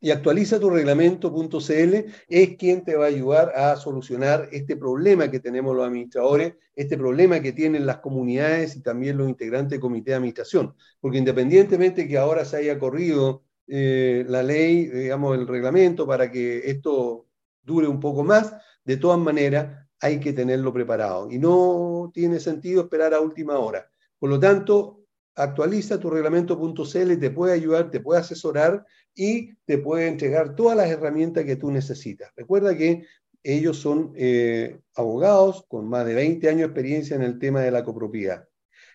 [0.00, 1.94] Y actualiza tu reglamento.cl,
[2.28, 6.98] es quien te va a ayudar a solucionar este problema que tenemos los administradores, este
[6.98, 10.74] problema que tienen las comunidades y también los integrantes del comité de administración.
[11.00, 16.68] Porque independientemente que ahora se haya corrido eh, la ley, digamos, el reglamento para que
[16.68, 17.26] esto
[17.62, 18.54] dure un poco más,
[18.84, 23.90] de todas maneras, hay que tenerlo preparado y no tiene sentido esperar a última hora.
[24.18, 30.08] Por lo tanto, actualiza tu reglamento.cl, te puede ayudar, te puede asesorar y te puede
[30.08, 32.30] entregar todas las herramientas que tú necesitas.
[32.36, 33.06] Recuerda que
[33.42, 37.70] ellos son eh, abogados con más de 20 años de experiencia en el tema de
[37.70, 38.46] la copropiedad.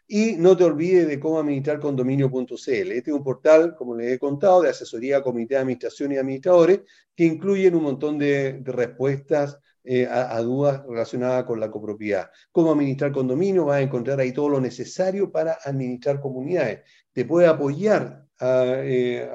[0.07, 2.91] Y no te olvides de cómo administrar condominio.cl.
[2.91, 6.81] Este es un portal, como les he contado, de asesoría comité de administración y administradores,
[7.15, 12.29] que incluyen un montón de, de respuestas eh, a, dudas relacionadas con la copropiedad.
[12.51, 16.81] Cómo administrar condominio, vas a encontrar ahí todo lo necesario para administrar comunidades.
[17.13, 19.29] Te puede apoyar a, eh,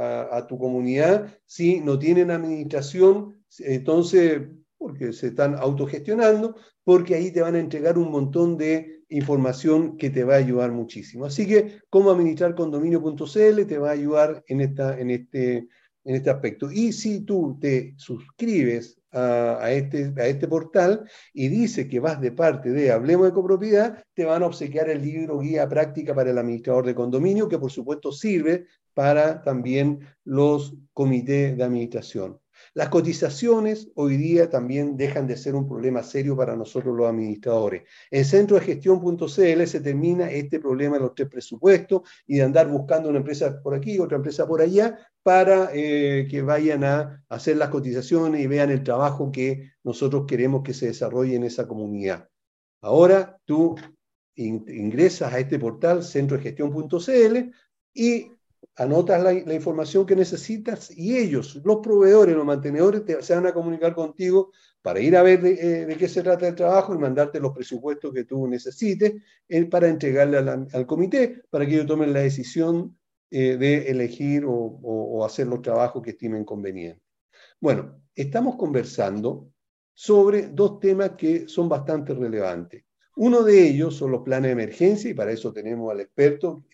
[0.49, 4.43] tu comunidad si no tienen administración, entonces,
[4.77, 10.11] porque se están autogestionando, porque ahí te van a entregar un montón de información que
[10.11, 11.25] te va a ayudar muchísimo.
[11.25, 15.69] Así que, cómo administrar condominio.cl te va a ayudar en, esta, en este
[16.05, 16.71] en este aspecto.
[16.71, 22.33] Y si tú te suscribes a, este, a este portal y dices que vas de
[22.33, 26.39] parte de Hablemos de Copropiedad, te van a obsequiar el libro Guía Práctica para el
[26.39, 32.39] Administrador de Condominio, que por supuesto sirve para también los comités de administración.
[32.75, 37.85] Las cotizaciones hoy día también dejan de ser un problema serio para nosotros los administradores.
[38.11, 39.27] En centro de gestión.cl
[39.67, 43.77] se termina este problema de los tres presupuestos y de andar buscando una empresa por
[43.77, 48.73] aquí, otra empresa por allá, para eh, que vayan a hacer las cotizaciones y vean
[48.73, 52.29] el trabajo que nosotros queremos que se desarrolle en esa comunidad.
[52.83, 53.77] Ahora tú
[54.35, 57.53] ingresas a este portal centrodegestión.cl
[57.95, 58.34] y
[58.77, 63.55] anotas la, información que necesitas y ellos, los proveedores, los mantenedores, te, se van a
[63.55, 64.51] comunicar contigo
[64.83, 68.13] para ir a ver de, eh, qué se trata el trabajo y mandarte los presupuestos
[68.13, 69.15] que tú necesites
[69.49, 72.99] eh, para entregarle al comité para que ellos tomen la decisión
[73.31, 77.03] eh, de elegir o, hacer los trabajos que estimen convenientes.
[77.61, 79.49] Bueno, estamos conversando
[79.95, 82.85] sobre dos temas que son bastante relevantes.
[83.17, 86.65] Uno de ellos son los planes de emergencia y para eso tenemos al experto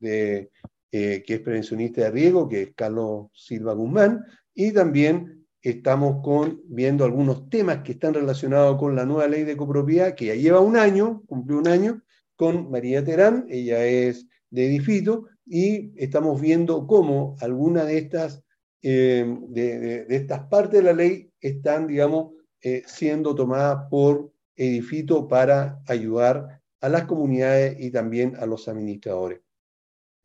[0.00, 0.50] de
[0.90, 4.24] eh, que es prevencionista de riesgo, que es Carlos Silva Guzmán,
[4.54, 9.56] y también estamos con, viendo algunos temas que están relacionados con la nueva ley de
[9.56, 12.02] copropiedad, que ya lleva un año, cumplió un año,
[12.36, 18.42] con María Terán, ella es de Edifito, y estamos viendo cómo algunas de estas,
[18.82, 22.32] eh, de, estas partes de la ley están, digamos,
[22.62, 29.40] eh, siendo tomadas por Edifito para ayudar a las comunidades y también a los administradores.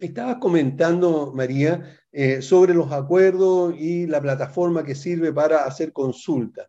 [0.04, 6.68] Estabas comentando, María, eh, sobre los acuerdos y la plataforma que sirve para hacer consultas.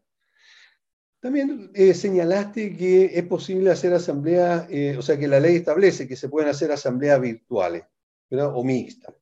[1.18, 6.06] También eh, señalaste que es posible hacer asambleas, eh, o sea, que la ley establece
[6.06, 7.82] que se pueden hacer asambleas virtuales
[8.30, 9.16] o mixtas.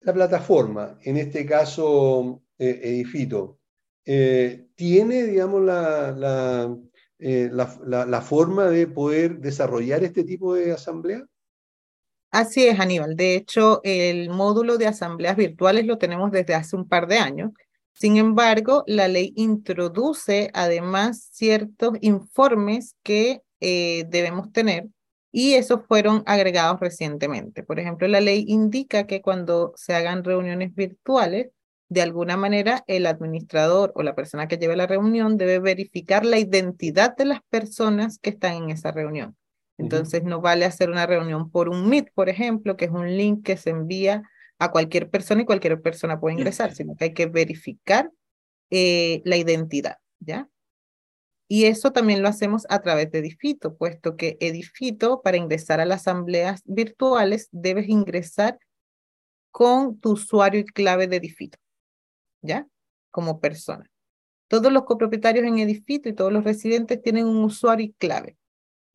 [0.00, 3.58] La plataforma, en este caso Edifito,
[4.04, 6.76] tiene, digamos, la,
[7.18, 11.26] la forma de poder desarrollar este tipo de asamblea?
[12.34, 13.14] Así es, Aníbal.
[13.14, 17.52] De hecho, el módulo de asambleas virtuales lo tenemos desde hace un par de años.
[17.92, 24.88] Sin embargo, la ley introduce además ciertos informes que eh, debemos tener
[25.30, 27.62] y esos fueron agregados recientemente.
[27.62, 31.50] Por ejemplo, la ley indica que cuando se hagan reuniones virtuales,
[31.88, 36.40] de alguna manera el administrador o la persona que lleve la reunión debe verificar la
[36.40, 39.36] identidad de las personas que están en esa reunión.
[39.76, 43.44] Entonces, no vale hacer una reunión por un Meet, por ejemplo, que es un link
[43.44, 44.22] que se envía
[44.58, 48.10] a cualquier persona y cualquier persona puede ingresar, sino que hay que verificar
[48.70, 50.48] eh, la identidad, ¿ya?
[51.48, 55.84] Y eso también lo hacemos a través de Edifito, puesto que Edifito, para ingresar a
[55.84, 58.58] las asambleas virtuales, debes ingresar
[59.50, 61.58] con tu usuario y clave de Edifito,
[62.42, 62.66] ¿ya?
[63.10, 63.90] Como persona.
[64.48, 68.38] Todos los copropietarios en Edifito y todos los residentes tienen un usuario y clave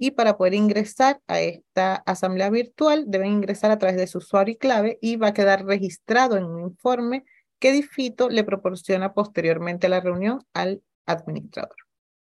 [0.01, 4.53] y para poder ingresar a esta asamblea virtual deben ingresar a través de su usuario
[4.53, 7.25] y clave y va a quedar registrado en un informe
[7.59, 11.75] que Difito le proporciona posteriormente a la reunión al administrador.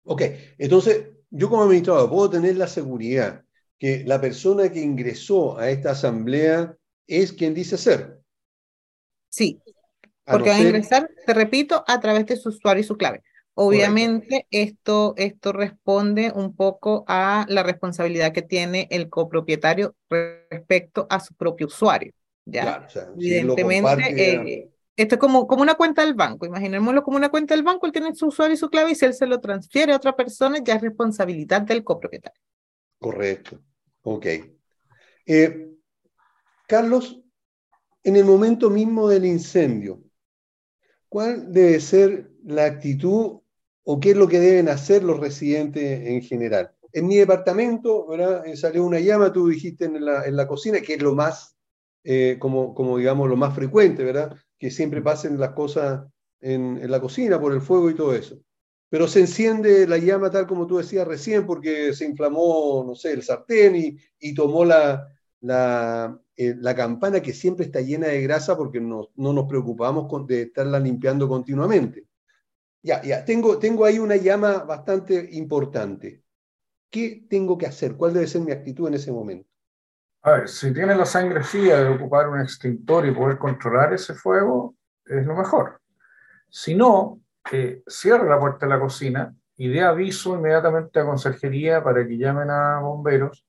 [0.04, 0.22] Ok,
[0.56, 3.44] entonces yo como administrador puedo tener la seguridad
[3.78, 6.74] que la persona que ingresó a esta asamblea
[7.06, 8.20] es quien dice ser.
[9.28, 9.60] Sí,
[10.24, 13.22] porque va a ingresar, te repito, a través de su usuario y su clave.
[13.54, 21.20] Obviamente esto, esto responde un poco a la responsabilidad que tiene el copropietario respecto a
[21.20, 22.12] su propio usuario.
[22.44, 22.86] ¿ya?
[23.16, 26.46] Evidentemente, eh, esto es como, como una cuenta del banco.
[26.46, 29.04] Imaginémoslo como una cuenta del banco, él tiene su usuario y su clave y si
[29.04, 32.40] él se lo transfiere a otra persona, ya es responsabilidad del copropietario.
[32.98, 33.60] Correcto.
[34.02, 34.26] Ok.
[35.26, 35.70] Eh,
[36.66, 37.20] Carlos,
[38.02, 40.02] en el momento mismo del incendio,
[41.08, 43.40] ¿cuál debe ser la actitud
[43.84, 46.72] o qué es lo que deben hacer los residentes en general.
[46.92, 48.46] En mi departamento ¿verdad?
[48.46, 51.56] Eh, salió una llama, tú dijiste en la, cocina, que es lo más,
[52.04, 54.36] eh, como, como digamos, lo más frecuente, ¿verdad?
[54.58, 56.04] Que siempre pasen las cosas
[56.40, 58.38] en, la cocina por el fuego y todo eso.
[58.88, 63.12] Pero se enciende la llama tal como tú decías recién, porque se inflamó, no sé,
[63.12, 65.06] el sartén y, tomó la,
[65.40, 70.26] la, eh, la, campana que siempre está llena de grasa porque no, no nos preocupamos
[70.26, 72.09] de estarla limpiando continuamente.
[72.82, 76.22] Ya, ya, tengo, tengo ahí una llama bastante importante.
[76.90, 77.96] ¿Qué tengo que hacer?
[77.96, 79.48] ¿Cuál debe ser mi actitud en ese momento?
[80.22, 84.14] A ver, si tiene la sangre fría de ocupar un extintor y poder controlar ese
[84.14, 84.74] fuego,
[85.04, 85.80] es lo mejor.
[86.48, 87.20] Si no,
[87.52, 92.18] eh, cierre la puerta de la cocina y dé aviso inmediatamente a conserjería para que
[92.18, 93.44] llamen a bomberos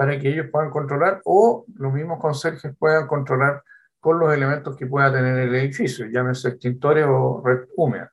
[0.00, 3.62] para que ellos puedan controlar o los mismos conserjes puedan controlar
[4.00, 8.09] con los elementos que pueda tener el edificio, llámese extintores o red húmeda.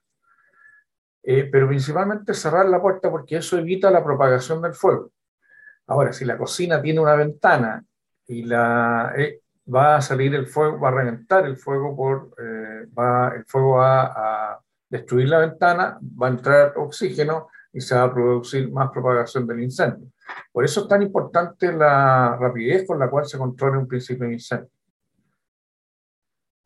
[1.29, 5.11] Eh, pero principalmente cerrar la puerta porque eso evita la propagación del fuego.
[5.87, 7.83] Ahora, si la cocina tiene una ventana
[8.27, 9.41] y la, eh,
[9.73, 13.75] va a salir el fuego, va a reventar el fuego, por, eh, va, el fuego
[13.75, 14.03] va
[14.53, 19.45] a destruir la ventana, va a entrar oxígeno y se va a producir más propagación
[19.45, 20.07] del incendio.
[20.49, 24.33] Por eso es tan importante la rapidez con la cual se controla un principio de
[24.33, 24.76] incendio.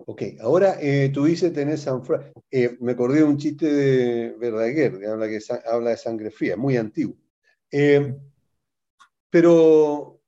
[0.06, 2.02] Ok, ahora eh, tú dices tenés San
[2.50, 6.58] eh, me acordé de un chiste de Verdaguer, que habla, que habla de sangre fría,
[6.58, 7.16] muy antiguo.
[7.72, 8.16] Eh,
[9.30, 10.20] pero,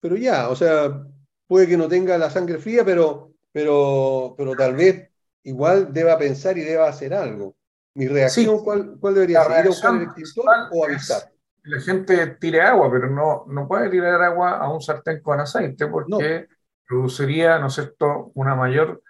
[0.00, 1.04] pero ya, o sea,
[1.46, 5.10] puede que no tenga la sangre fría, pero, pero, pero tal vez
[5.44, 7.56] igual deba pensar y deba hacer algo.
[7.94, 9.52] Mi reacción, ¿cuál, ¿cuál, debería ser?
[9.52, 11.32] ¿Ir a buscar el extintor o avisar?
[11.64, 15.86] La gente tire agua, pero no, no puede tirar agua a un sartén con aceite
[15.86, 16.48] porque
[16.92, 19.02] produciría, ¿no es cierto?, una mayor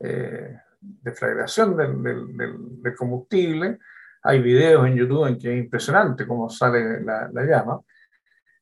[0.00, 3.78] eh, deflagración del, combustible.
[4.22, 7.80] Hay videos en YouTube en que es impresionante cómo sale la, la llama.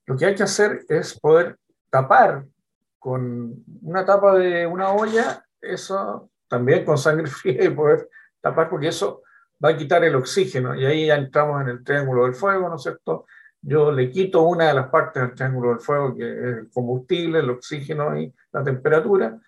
[0.07, 1.57] Lo que hay que hacer es poder
[1.91, 2.45] tapar
[2.97, 8.09] con una tapa de una olla, eso también con sangre fría y poder
[8.41, 9.23] tapar, porque eso
[9.63, 12.77] va a quitar el oxígeno y ahí ya entramos en el triángulo del fuego, ¿no
[12.77, 13.27] es cierto?
[13.63, 17.41] Yo le quito una de las partes del triángulo del fuego, que es el combustible,
[17.41, 19.39] el oxígeno y la temperatura.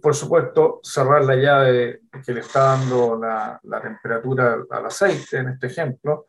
[0.00, 5.48] Por supuesto, cerrar la llave que le está dando la, la temperatura al aceite, en
[5.48, 6.26] este ejemplo,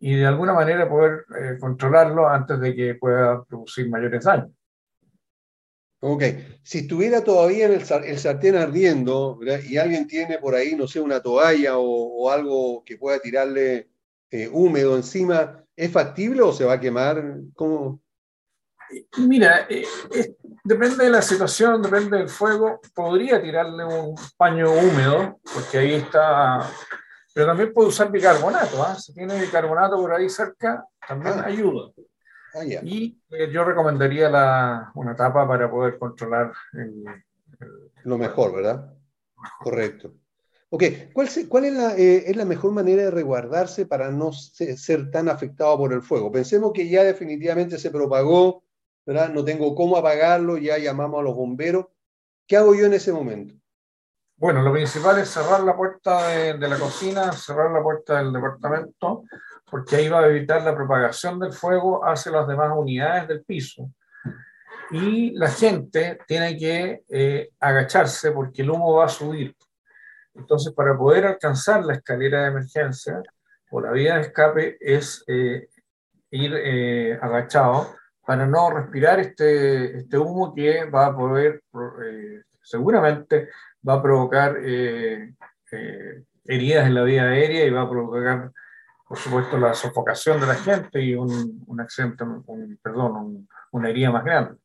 [0.00, 4.50] y de alguna manera poder eh, controlarlo antes de que pueda producir mayores daños.
[6.00, 6.22] Ok,
[6.62, 11.76] si estuviera todavía el, sartén ardiendo y alguien tiene por ahí, no sé, una toalla
[11.76, 13.88] o algo que pueda tirarle
[14.30, 17.22] eh, húmedo encima, ¿es factible o se va a quemar?
[17.54, 18.00] ¿Cómo?
[19.18, 22.80] Mira, eh, eh, depende de la situación, depende del fuego.
[22.94, 26.70] Podría tirarle un paño húmedo, porque ahí está.
[27.34, 28.82] Pero también puede usar bicarbonato.
[28.82, 28.94] ¿ah?
[28.94, 31.44] Si tiene bicarbonato por ahí cerca, también ah.
[31.46, 31.92] ayuda.
[32.54, 37.04] Ah, y eh, yo recomendaría la, una tapa para poder controlar el,
[37.60, 38.94] el, lo mejor, ¿verdad?
[39.60, 40.14] Correcto.
[40.70, 40.82] Ok,
[41.14, 44.76] ¿cuál, se, cuál es, la, eh, es, la, mejor manera de resguardarse para no se,
[44.76, 46.30] ser tan afectado por el fuego?
[46.30, 48.62] Pensemos que ya definitivamente se propagó,
[49.06, 49.30] ¿verdad?
[49.30, 51.86] No tengo cómo apagarlo, ya llamamos a los bomberos.
[52.46, 53.54] ¿Qué hago yo en ese momento?
[54.36, 58.32] Bueno, lo principal es cerrar la puerta de, de la cocina, cerrar la puerta del
[58.32, 59.24] departamento,
[59.70, 63.90] porque ahí va a evitar la propagación del fuego hacia las demás unidades del piso.
[64.90, 69.54] Y la gente tiene que eh, agacharse porque el humo va a subir.
[70.38, 73.22] Entonces, para poder alcanzar la escalera de emergencia
[73.70, 75.68] o la vía de escape es eh,
[76.30, 77.94] ir eh, agachado
[78.26, 81.62] para no respirar este, este humo que va a poder,
[82.04, 83.48] eh, seguramente
[83.86, 85.34] va a provocar eh,
[86.44, 88.52] heridas en la vía aérea y va a provocar
[89.08, 93.88] por supuesto, la sofocación de la gente y un, un accidente, un, perdón, un, una
[93.88, 94.60] herida más grande.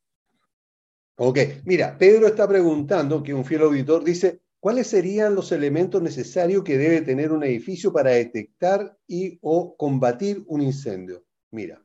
[1.15, 6.63] Ok, mira, Pedro está preguntando, que un fiel auditor dice, ¿cuáles serían los elementos necesarios
[6.63, 11.21] que debe tener un edificio para detectar y o combatir un incendio?
[11.51, 11.81] Mira.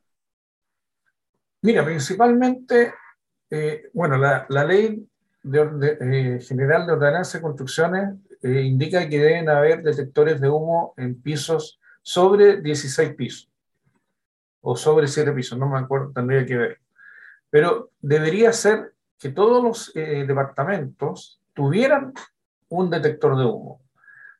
[1.61, 2.93] Mira, principalmente,
[3.49, 5.05] eh, bueno, la, ley
[5.43, 11.21] eh, general de ordenanza de construcciones eh, indica que deben haber detectores de humo en
[11.21, 13.51] pisos sobre 16 pisos
[14.61, 16.79] o sobre 7 pisos, no me acuerdo, tendría que ver.
[17.49, 22.13] Pero debería ser que todos los departamentos tuvieran
[22.69, 23.81] un detector de humo,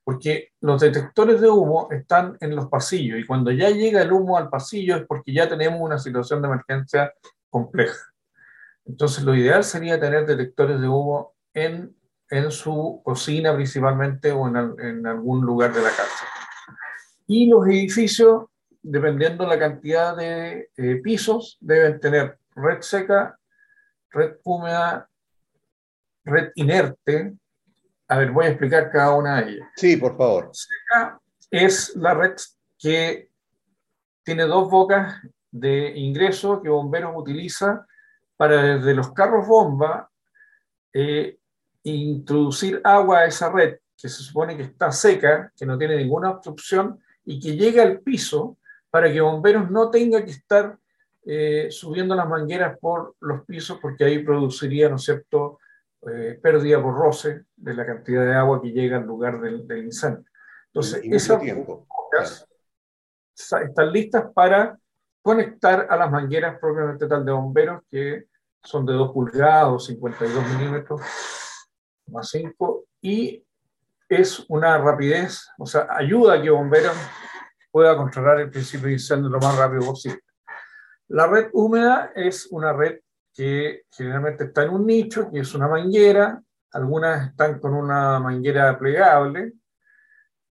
[0.04, 4.38] porque los detectores de humo están en los pasillos y cuando ya llega el humo
[4.38, 7.14] al pasillo es porque ya tenemos una situación de emergencia
[7.50, 8.00] compleja.
[8.86, 11.96] Entonces lo ideal sería tener detectores de humo en,
[12.30, 16.26] en su cocina principalmente o en, en algún lugar de la casa.
[17.28, 18.46] Y los edificios,
[18.82, 23.38] dependiendo la cantidad de eh, pisos, deben tener red seca,
[24.10, 25.08] red húmeda,
[26.26, 27.36] red inerte.
[28.10, 29.70] A ver, voy a explicar cada una de ellas.
[29.76, 30.50] Sí, por favor.
[30.52, 31.20] Seca
[31.52, 32.34] es la red
[32.78, 33.30] que
[34.24, 37.86] tiene dos bocas de ingreso que bomberos utiliza
[38.36, 40.10] para desde los carros bomba
[40.94, 41.38] eh,
[41.84, 46.32] introducir agua a esa red que se supone que está seca, que no tiene ninguna
[46.32, 48.58] obstrucción, y que llegue al piso
[48.90, 50.78] para que bomberos no tengan que estar
[51.26, 55.60] eh, subiendo las mangueras por los pisos porque ahí produciría, ¿no es cierto?,
[56.08, 59.86] eh, pérdida por roce de la cantidad de agua que llega al lugar del, del
[59.86, 60.26] incendio.
[60.68, 61.88] Entonces, esas tiempo.
[63.34, 64.78] están listas para
[65.22, 68.26] conectar a las mangueras propiamente tal de bomberos que
[68.64, 71.02] son de 2 pulgadas o 52 milímetros
[72.08, 73.44] más 5, y
[74.08, 76.96] es una rapidez, o sea, ayuda a que bomberos
[77.72, 80.22] pueda controlar el principio de incendio lo más rápido posible.
[81.08, 83.00] La red húmeda es una red
[83.40, 86.42] que generalmente está en un nicho, que es una manguera,
[86.74, 89.54] algunas están con una manguera plegable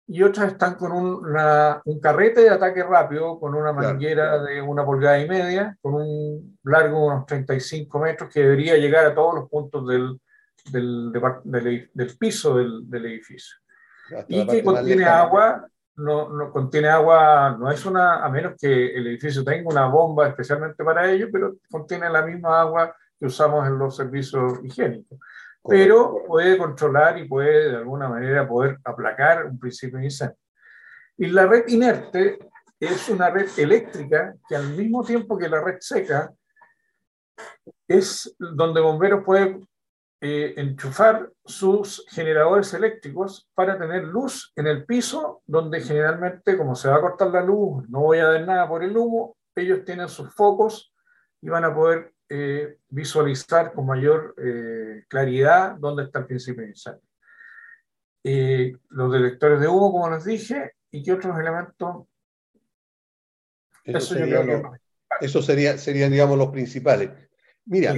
[0.07, 5.20] y otras están con un carrete de ataque rápido, con una manguera de una pulgada
[5.20, 9.51] y media, con un largo de unos 35 metros que debería llegar a todos los
[9.51, 10.18] puntos del,
[10.72, 11.12] del,
[11.93, 13.55] del, piso del, del edificio.
[14.28, 15.68] y que contiene agua
[15.99, 20.29] no, no, contiene agua, no es una, a menos que el edificio tenga una bomba
[20.29, 25.19] especialmente para ello, pero contiene la misma agua que usamos en los servicios higiénicos.
[25.63, 30.39] Pero puede controlar y puede de alguna manera poder aplacar un principio de incendio.
[31.17, 32.39] Y la red inerte
[32.79, 36.33] es una red eléctrica que al mismo tiempo que la red seca
[37.89, 39.68] es donde bomberos pueden
[40.21, 46.89] eh, enchufar sus generadores eléctricos para tener luz en el piso, donde generalmente, como se
[46.89, 50.09] va a cortar la luz, no voy a ver nada por el humo, ellos tienen
[50.09, 50.93] sus focos
[51.41, 56.71] y van a poder eh, visualizar con mayor eh, claridad dónde está el principio de
[56.71, 57.09] incendio.
[58.89, 62.07] los detectores de humo, como les dije, y qué otros elementos.
[63.85, 67.11] Eso, sería, serían, digamos, los principales.
[67.64, 67.95] Mira,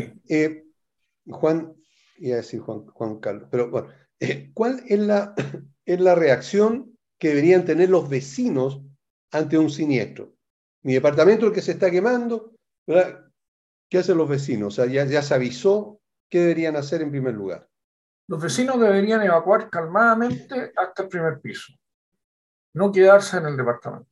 [1.30, 1.79] Juan,
[2.20, 3.88] iba a decir Juan, Juan Carlos, pero bueno,
[4.20, 5.34] eh, ¿cuál es la,
[5.84, 8.82] es la reacción que deberían tener los vecinos
[9.32, 10.34] ante un siniestro?
[10.82, 12.52] Mi departamento el que se está quemando,
[12.86, 13.26] ¿verdad?
[13.90, 14.68] ¿qué hacen los vecinos?
[14.68, 16.00] O sea, ya, ya se avisó,
[16.30, 17.68] ¿qué deberían hacer en primer lugar?
[18.28, 21.72] Los vecinos deberían evacuar calmadamente hasta el primer piso,
[22.74, 24.08] no quedarse en el departamento.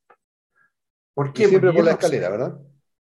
[1.14, 1.46] ¿Por qué?
[1.46, 2.58] siempre por la escalera, ¿verdad?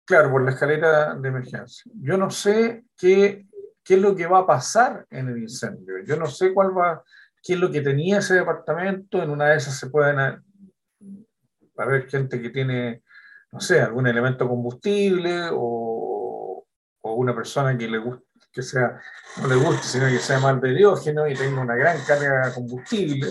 [0.05, 1.91] Claro, por la escalera de emergencia.
[1.95, 3.47] Yo no sé qué
[3.89, 5.95] qué es lo que va a pasar en el incendio.
[6.05, 7.03] Yo no sé cuál va,
[7.43, 9.22] qué es lo que tenía ese departamento.
[9.22, 10.18] En una de esas se pueden
[11.78, 13.03] haber gente que tiene,
[13.51, 16.66] no sé, algún elemento combustible o,
[17.01, 19.01] o una persona que le guste, que sea,
[19.41, 22.53] no le guste, sino que sea mal de diógeno y tenga una gran carga de
[22.53, 23.28] combustible.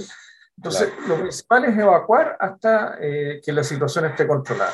[0.57, 4.73] Entonces, lo principal es evacuar hasta eh, que la situación esté controlada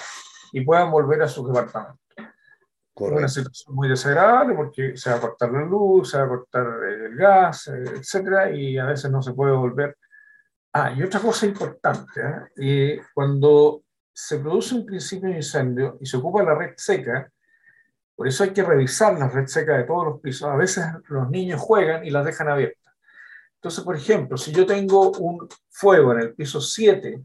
[0.53, 1.99] y puedan volver a sus departamentos.
[2.95, 6.67] Una situación muy desagradable porque se va a cortar la luz, se va a cortar
[6.83, 9.97] el gas, etcétera, y a veces no se puede volver.
[10.73, 12.21] Ah, y otra cosa importante,
[12.57, 13.01] ¿eh?
[13.13, 13.83] cuando
[14.13, 17.31] se produce un principio de incendio y se ocupa la red seca,
[18.15, 20.47] por eso hay que revisar la red seca de todos los pisos.
[20.47, 22.93] A veces los niños juegan y las dejan abiertas.
[23.55, 27.23] Entonces, por ejemplo, si yo tengo un fuego en el piso 7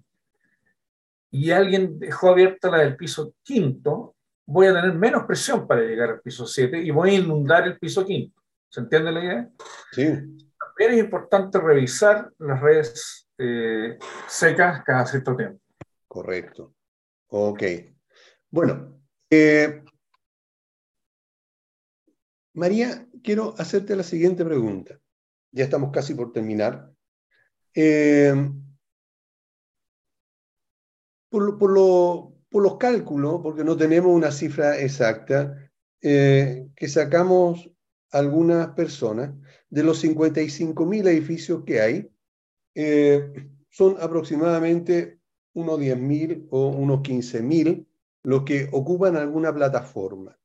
[1.31, 4.15] y alguien dejó abierta la del piso quinto,
[4.51, 7.79] voy a tener menos presión para llegar al piso 7 y voy a inundar el
[7.79, 8.43] piso quinto.
[8.71, 9.51] ¿Se entiende la idea?
[9.93, 10.05] Sí.
[10.05, 15.61] También es importante revisar las redes eh, secas cada cierto tiempo.
[16.07, 16.75] Correcto.
[17.29, 17.63] Ok.
[18.51, 19.85] Bueno, eh,
[22.55, 24.99] María, quiero hacerte la siguiente pregunta.
[25.53, 26.91] Ya estamos casi por terminar.
[27.75, 28.35] Eh,
[31.29, 35.71] por, lo, por los cálculos, porque no tenemos una cifra exacta,
[36.01, 37.71] eh, que sacamos
[38.11, 39.35] algunas personas,
[39.69, 42.11] de los 55.000 edificios que hay,
[42.75, 45.21] eh, son aproximadamente
[45.53, 47.87] unos 10.000 o unos 15.000
[48.23, 50.39] los que ocupan alguna plataforma.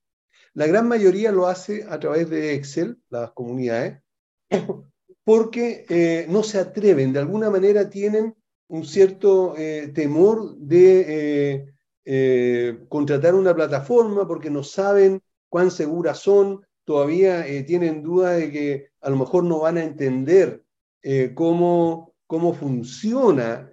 [0.54, 4.01] La gran mayoría lo hace a través de Excel, las comunidades,
[5.24, 8.36] porque eh, no se atreven, de alguna manera tienen
[8.68, 9.56] un cierto
[9.93, 11.72] temor de
[12.06, 18.51] eh, contratar una plataforma porque no saben cuán seguras son, todavía eh, tienen duda de
[18.51, 20.64] que a lo mejor no van a entender
[21.01, 23.72] eh, cómo, cómo funciona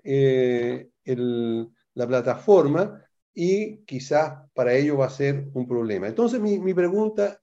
[1.94, 3.04] la plataforma
[3.34, 6.06] y quizás para ello va a ser un problema.
[6.06, 7.40] Entonces mi, mi pregunta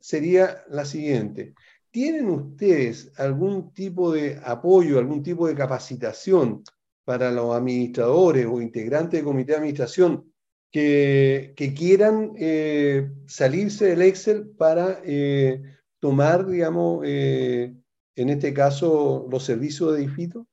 [0.00, 1.54] sería la siguiente.
[1.90, 6.62] ¿Tienen ustedes algún tipo de apoyo, algún tipo de capacitación
[7.08, 10.30] para los administradores o integrantes de comité de administración
[10.70, 15.62] que, quieran eh, salirse del Excel para eh,
[16.00, 17.74] tomar, digamos, eh,
[18.14, 20.46] en este caso, los servicios de Edifito?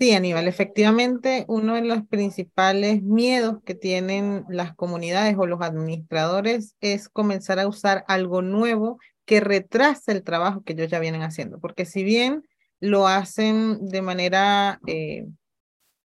[0.00, 6.76] Sí, Aníbal, efectivamente, uno de los principales miedos que tienen las comunidades o los administradores
[6.80, 11.60] es comenzar a usar algo nuevo que retrase el trabajo que ellos ya vienen haciendo,
[11.60, 12.42] porque si bien
[12.80, 15.26] lo hacen de manera eh,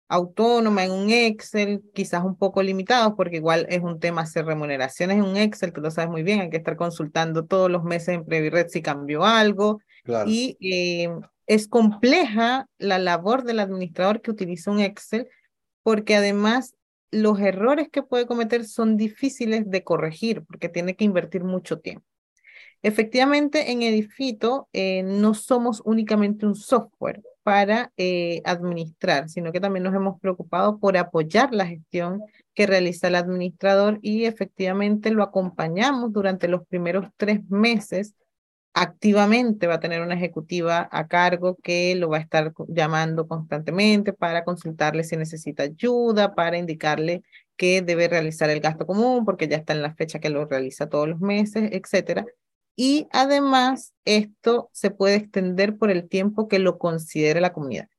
[0.08, 5.18] autónoma en un Excel, quizás un poco limitados, porque igual es un tema hacer remuneraciones
[5.18, 8.10] en un Excel, tú lo sabes muy bien, hay que estar consultando todos los meses
[8.10, 9.80] en Previred si cambió algo,
[10.28, 11.10] Y eh,
[11.48, 15.28] es compleja la labor del administrador que utiliza un Excel
[15.84, 16.76] porque además
[17.12, 22.06] los errores que puede cometer son difíciles de corregir porque tiene que invertir mucho tiempo.
[22.82, 29.84] Efectivamente, en Edifito eh, no somos únicamente un software para eh, administrar, sino que también
[29.84, 32.22] nos hemos preocupado por apoyar la gestión
[32.56, 38.16] que realiza el administrador y efectivamente lo acompañamos durante los primeros tres meses.
[38.74, 44.12] Activamente va a tener una ejecutiva a cargo que lo va a estar llamando constantemente
[44.12, 47.22] para consultarle si necesita ayuda, para indicarle
[47.58, 50.90] que debe realizar el gasto común porque ya está en la fecha que lo realiza
[50.90, 52.26] todos los meses, etcétera
[52.76, 57.90] y además esto se puede extender por el tiempo que lo considere la comunidad.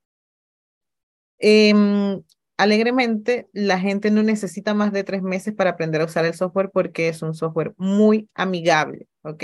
[1.38, 2.22] Em,
[2.56, 6.70] alegremente, la gente no necesita más de tres meses para aprender a usar el software
[6.70, 9.42] porque es un software muy amigable, ¿ok?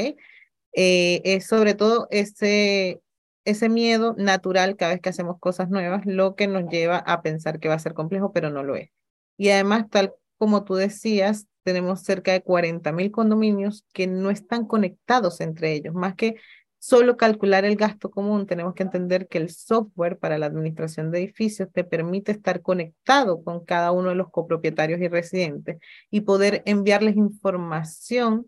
[0.75, 3.03] Eh, es sobre todo ese,
[3.45, 7.61] ese miedo natural cada vez que hacemos cosas nuevas lo que nos lleva a pensar
[7.61, 8.91] que va a ser complejo, pero no lo es.
[9.37, 14.67] Y además, tal como tú decías, tenemos cerca de 40 mil condominios que no están
[14.67, 15.95] conectados entre ellos.
[15.95, 16.35] Más que
[16.81, 21.21] solo calcular el gasto común, tenemos que entender que el software para la administración de
[21.21, 25.79] edificios te permite estar conectado con cada uno de los copropietarios y residentes
[26.11, 28.45] y poder enviarles información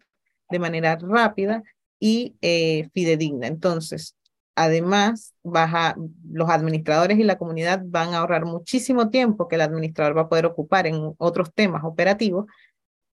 [0.50, 1.62] de manera rápida
[2.00, 3.46] y eh, fidedigna.
[3.46, 4.16] Entonces,
[4.54, 10.22] además, los administradores y la comunidad van a ahorrar muchísimo tiempo que el administrador va
[10.22, 12.46] a poder ocupar en otros temas operativos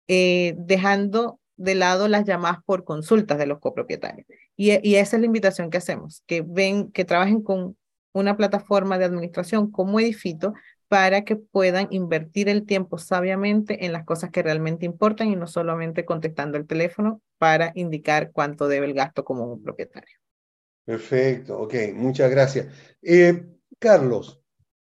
[0.08, 4.28] eh, dejando de lado las llamadas por consultas de los copropietarios.
[4.56, 7.78] Y, esa es la invitación que hacemos, que ven, que trabajen con
[8.14, 10.54] una plataforma de administración como Edifito
[10.88, 15.48] para que puedan invertir el tiempo sabiamente en las cosas que realmente importan y no
[15.48, 20.18] solamente contestando el teléfono para indicar cuánto debe el gasto como un propietario.
[20.88, 22.68] Perfecto, ok, muchas gracias.
[23.02, 23.46] Eh,
[23.78, 24.42] Carlos,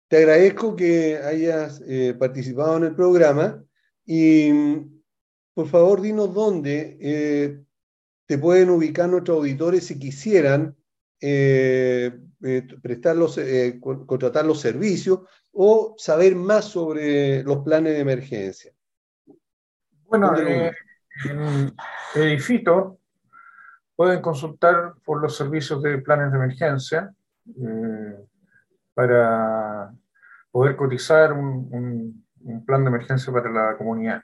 [0.09, 3.63] te agradezco que hayas eh, participado en el programa
[4.05, 4.51] y
[5.53, 7.63] por favor, dinos dónde eh,
[8.25, 10.75] te pueden ubicar nuestros auditores si quisieran
[12.81, 13.39] prestar los,
[14.05, 15.21] contratar los servicios
[15.53, 18.73] o saber más sobre los planes de emergencia.
[20.09, 21.73] Bueno, en
[22.13, 22.99] Edifito
[23.95, 27.13] pueden consultar por los servicios de planes de emergencia
[28.93, 29.93] para
[30.51, 32.25] poder cotizar un
[32.65, 34.21] plan de emergencia para la comunidad.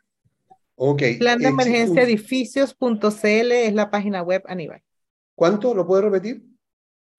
[1.20, 4.82] Plan de emergencia edificios.cl es la página web Aníbal.
[5.36, 5.74] ¿Cuánto?
[5.74, 6.41] ¿Lo puede repetir?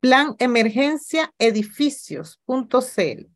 [0.00, 3.26] Plan emergencia edificios.cl.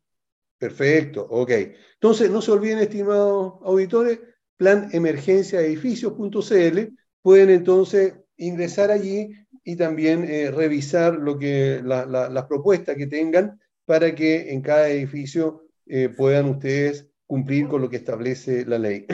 [0.57, 1.51] Perfecto, ok.
[1.93, 4.19] Entonces, no se olviden, estimados auditores,
[4.57, 6.79] plan emergencia edificios.cl.
[7.21, 9.31] Pueden entonces ingresar allí
[9.63, 15.63] y también eh, revisar lo que las propuestas que tengan para que en cada edificio
[15.85, 19.05] eh, puedan ustedes cumplir con lo que establece la ley.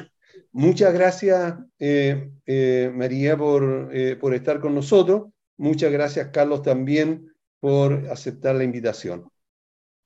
[0.52, 5.30] Muchas gracias, eh, María, por, por estar con nosotros.
[5.58, 9.30] Muchas gracias, Carlos, también por aceptar la invitación.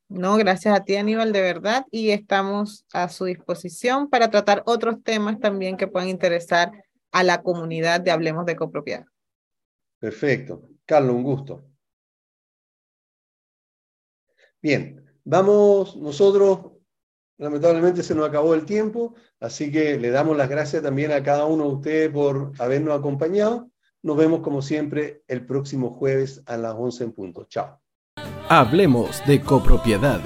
[0.07, 5.01] No, gracias a ti, Aníbal, de verdad, y estamos a su disposición para tratar otros
[5.01, 6.71] temas también que puedan interesar
[7.15, 9.05] a la comunidad de Hablemos de Copropiedad.
[9.99, 10.67] Perfecto.
[10.85, 11.65] Carlos, un gusto.
[14.61, 16.75] Bien, vamos nosotros
[17.37, 21.45] Lamentablemente se nos acabó el tiempo, así que le damos las gracias también a cada
[21.45, 23.69] uno de ustedes por habernos acompañado.
[24.03, 27.45] Nos vemos como siempre el próximo jueves a las 11 en punto.
[27.49, 27.81] Chao.
[28.47, 30.21] Hablemos de copropiedad.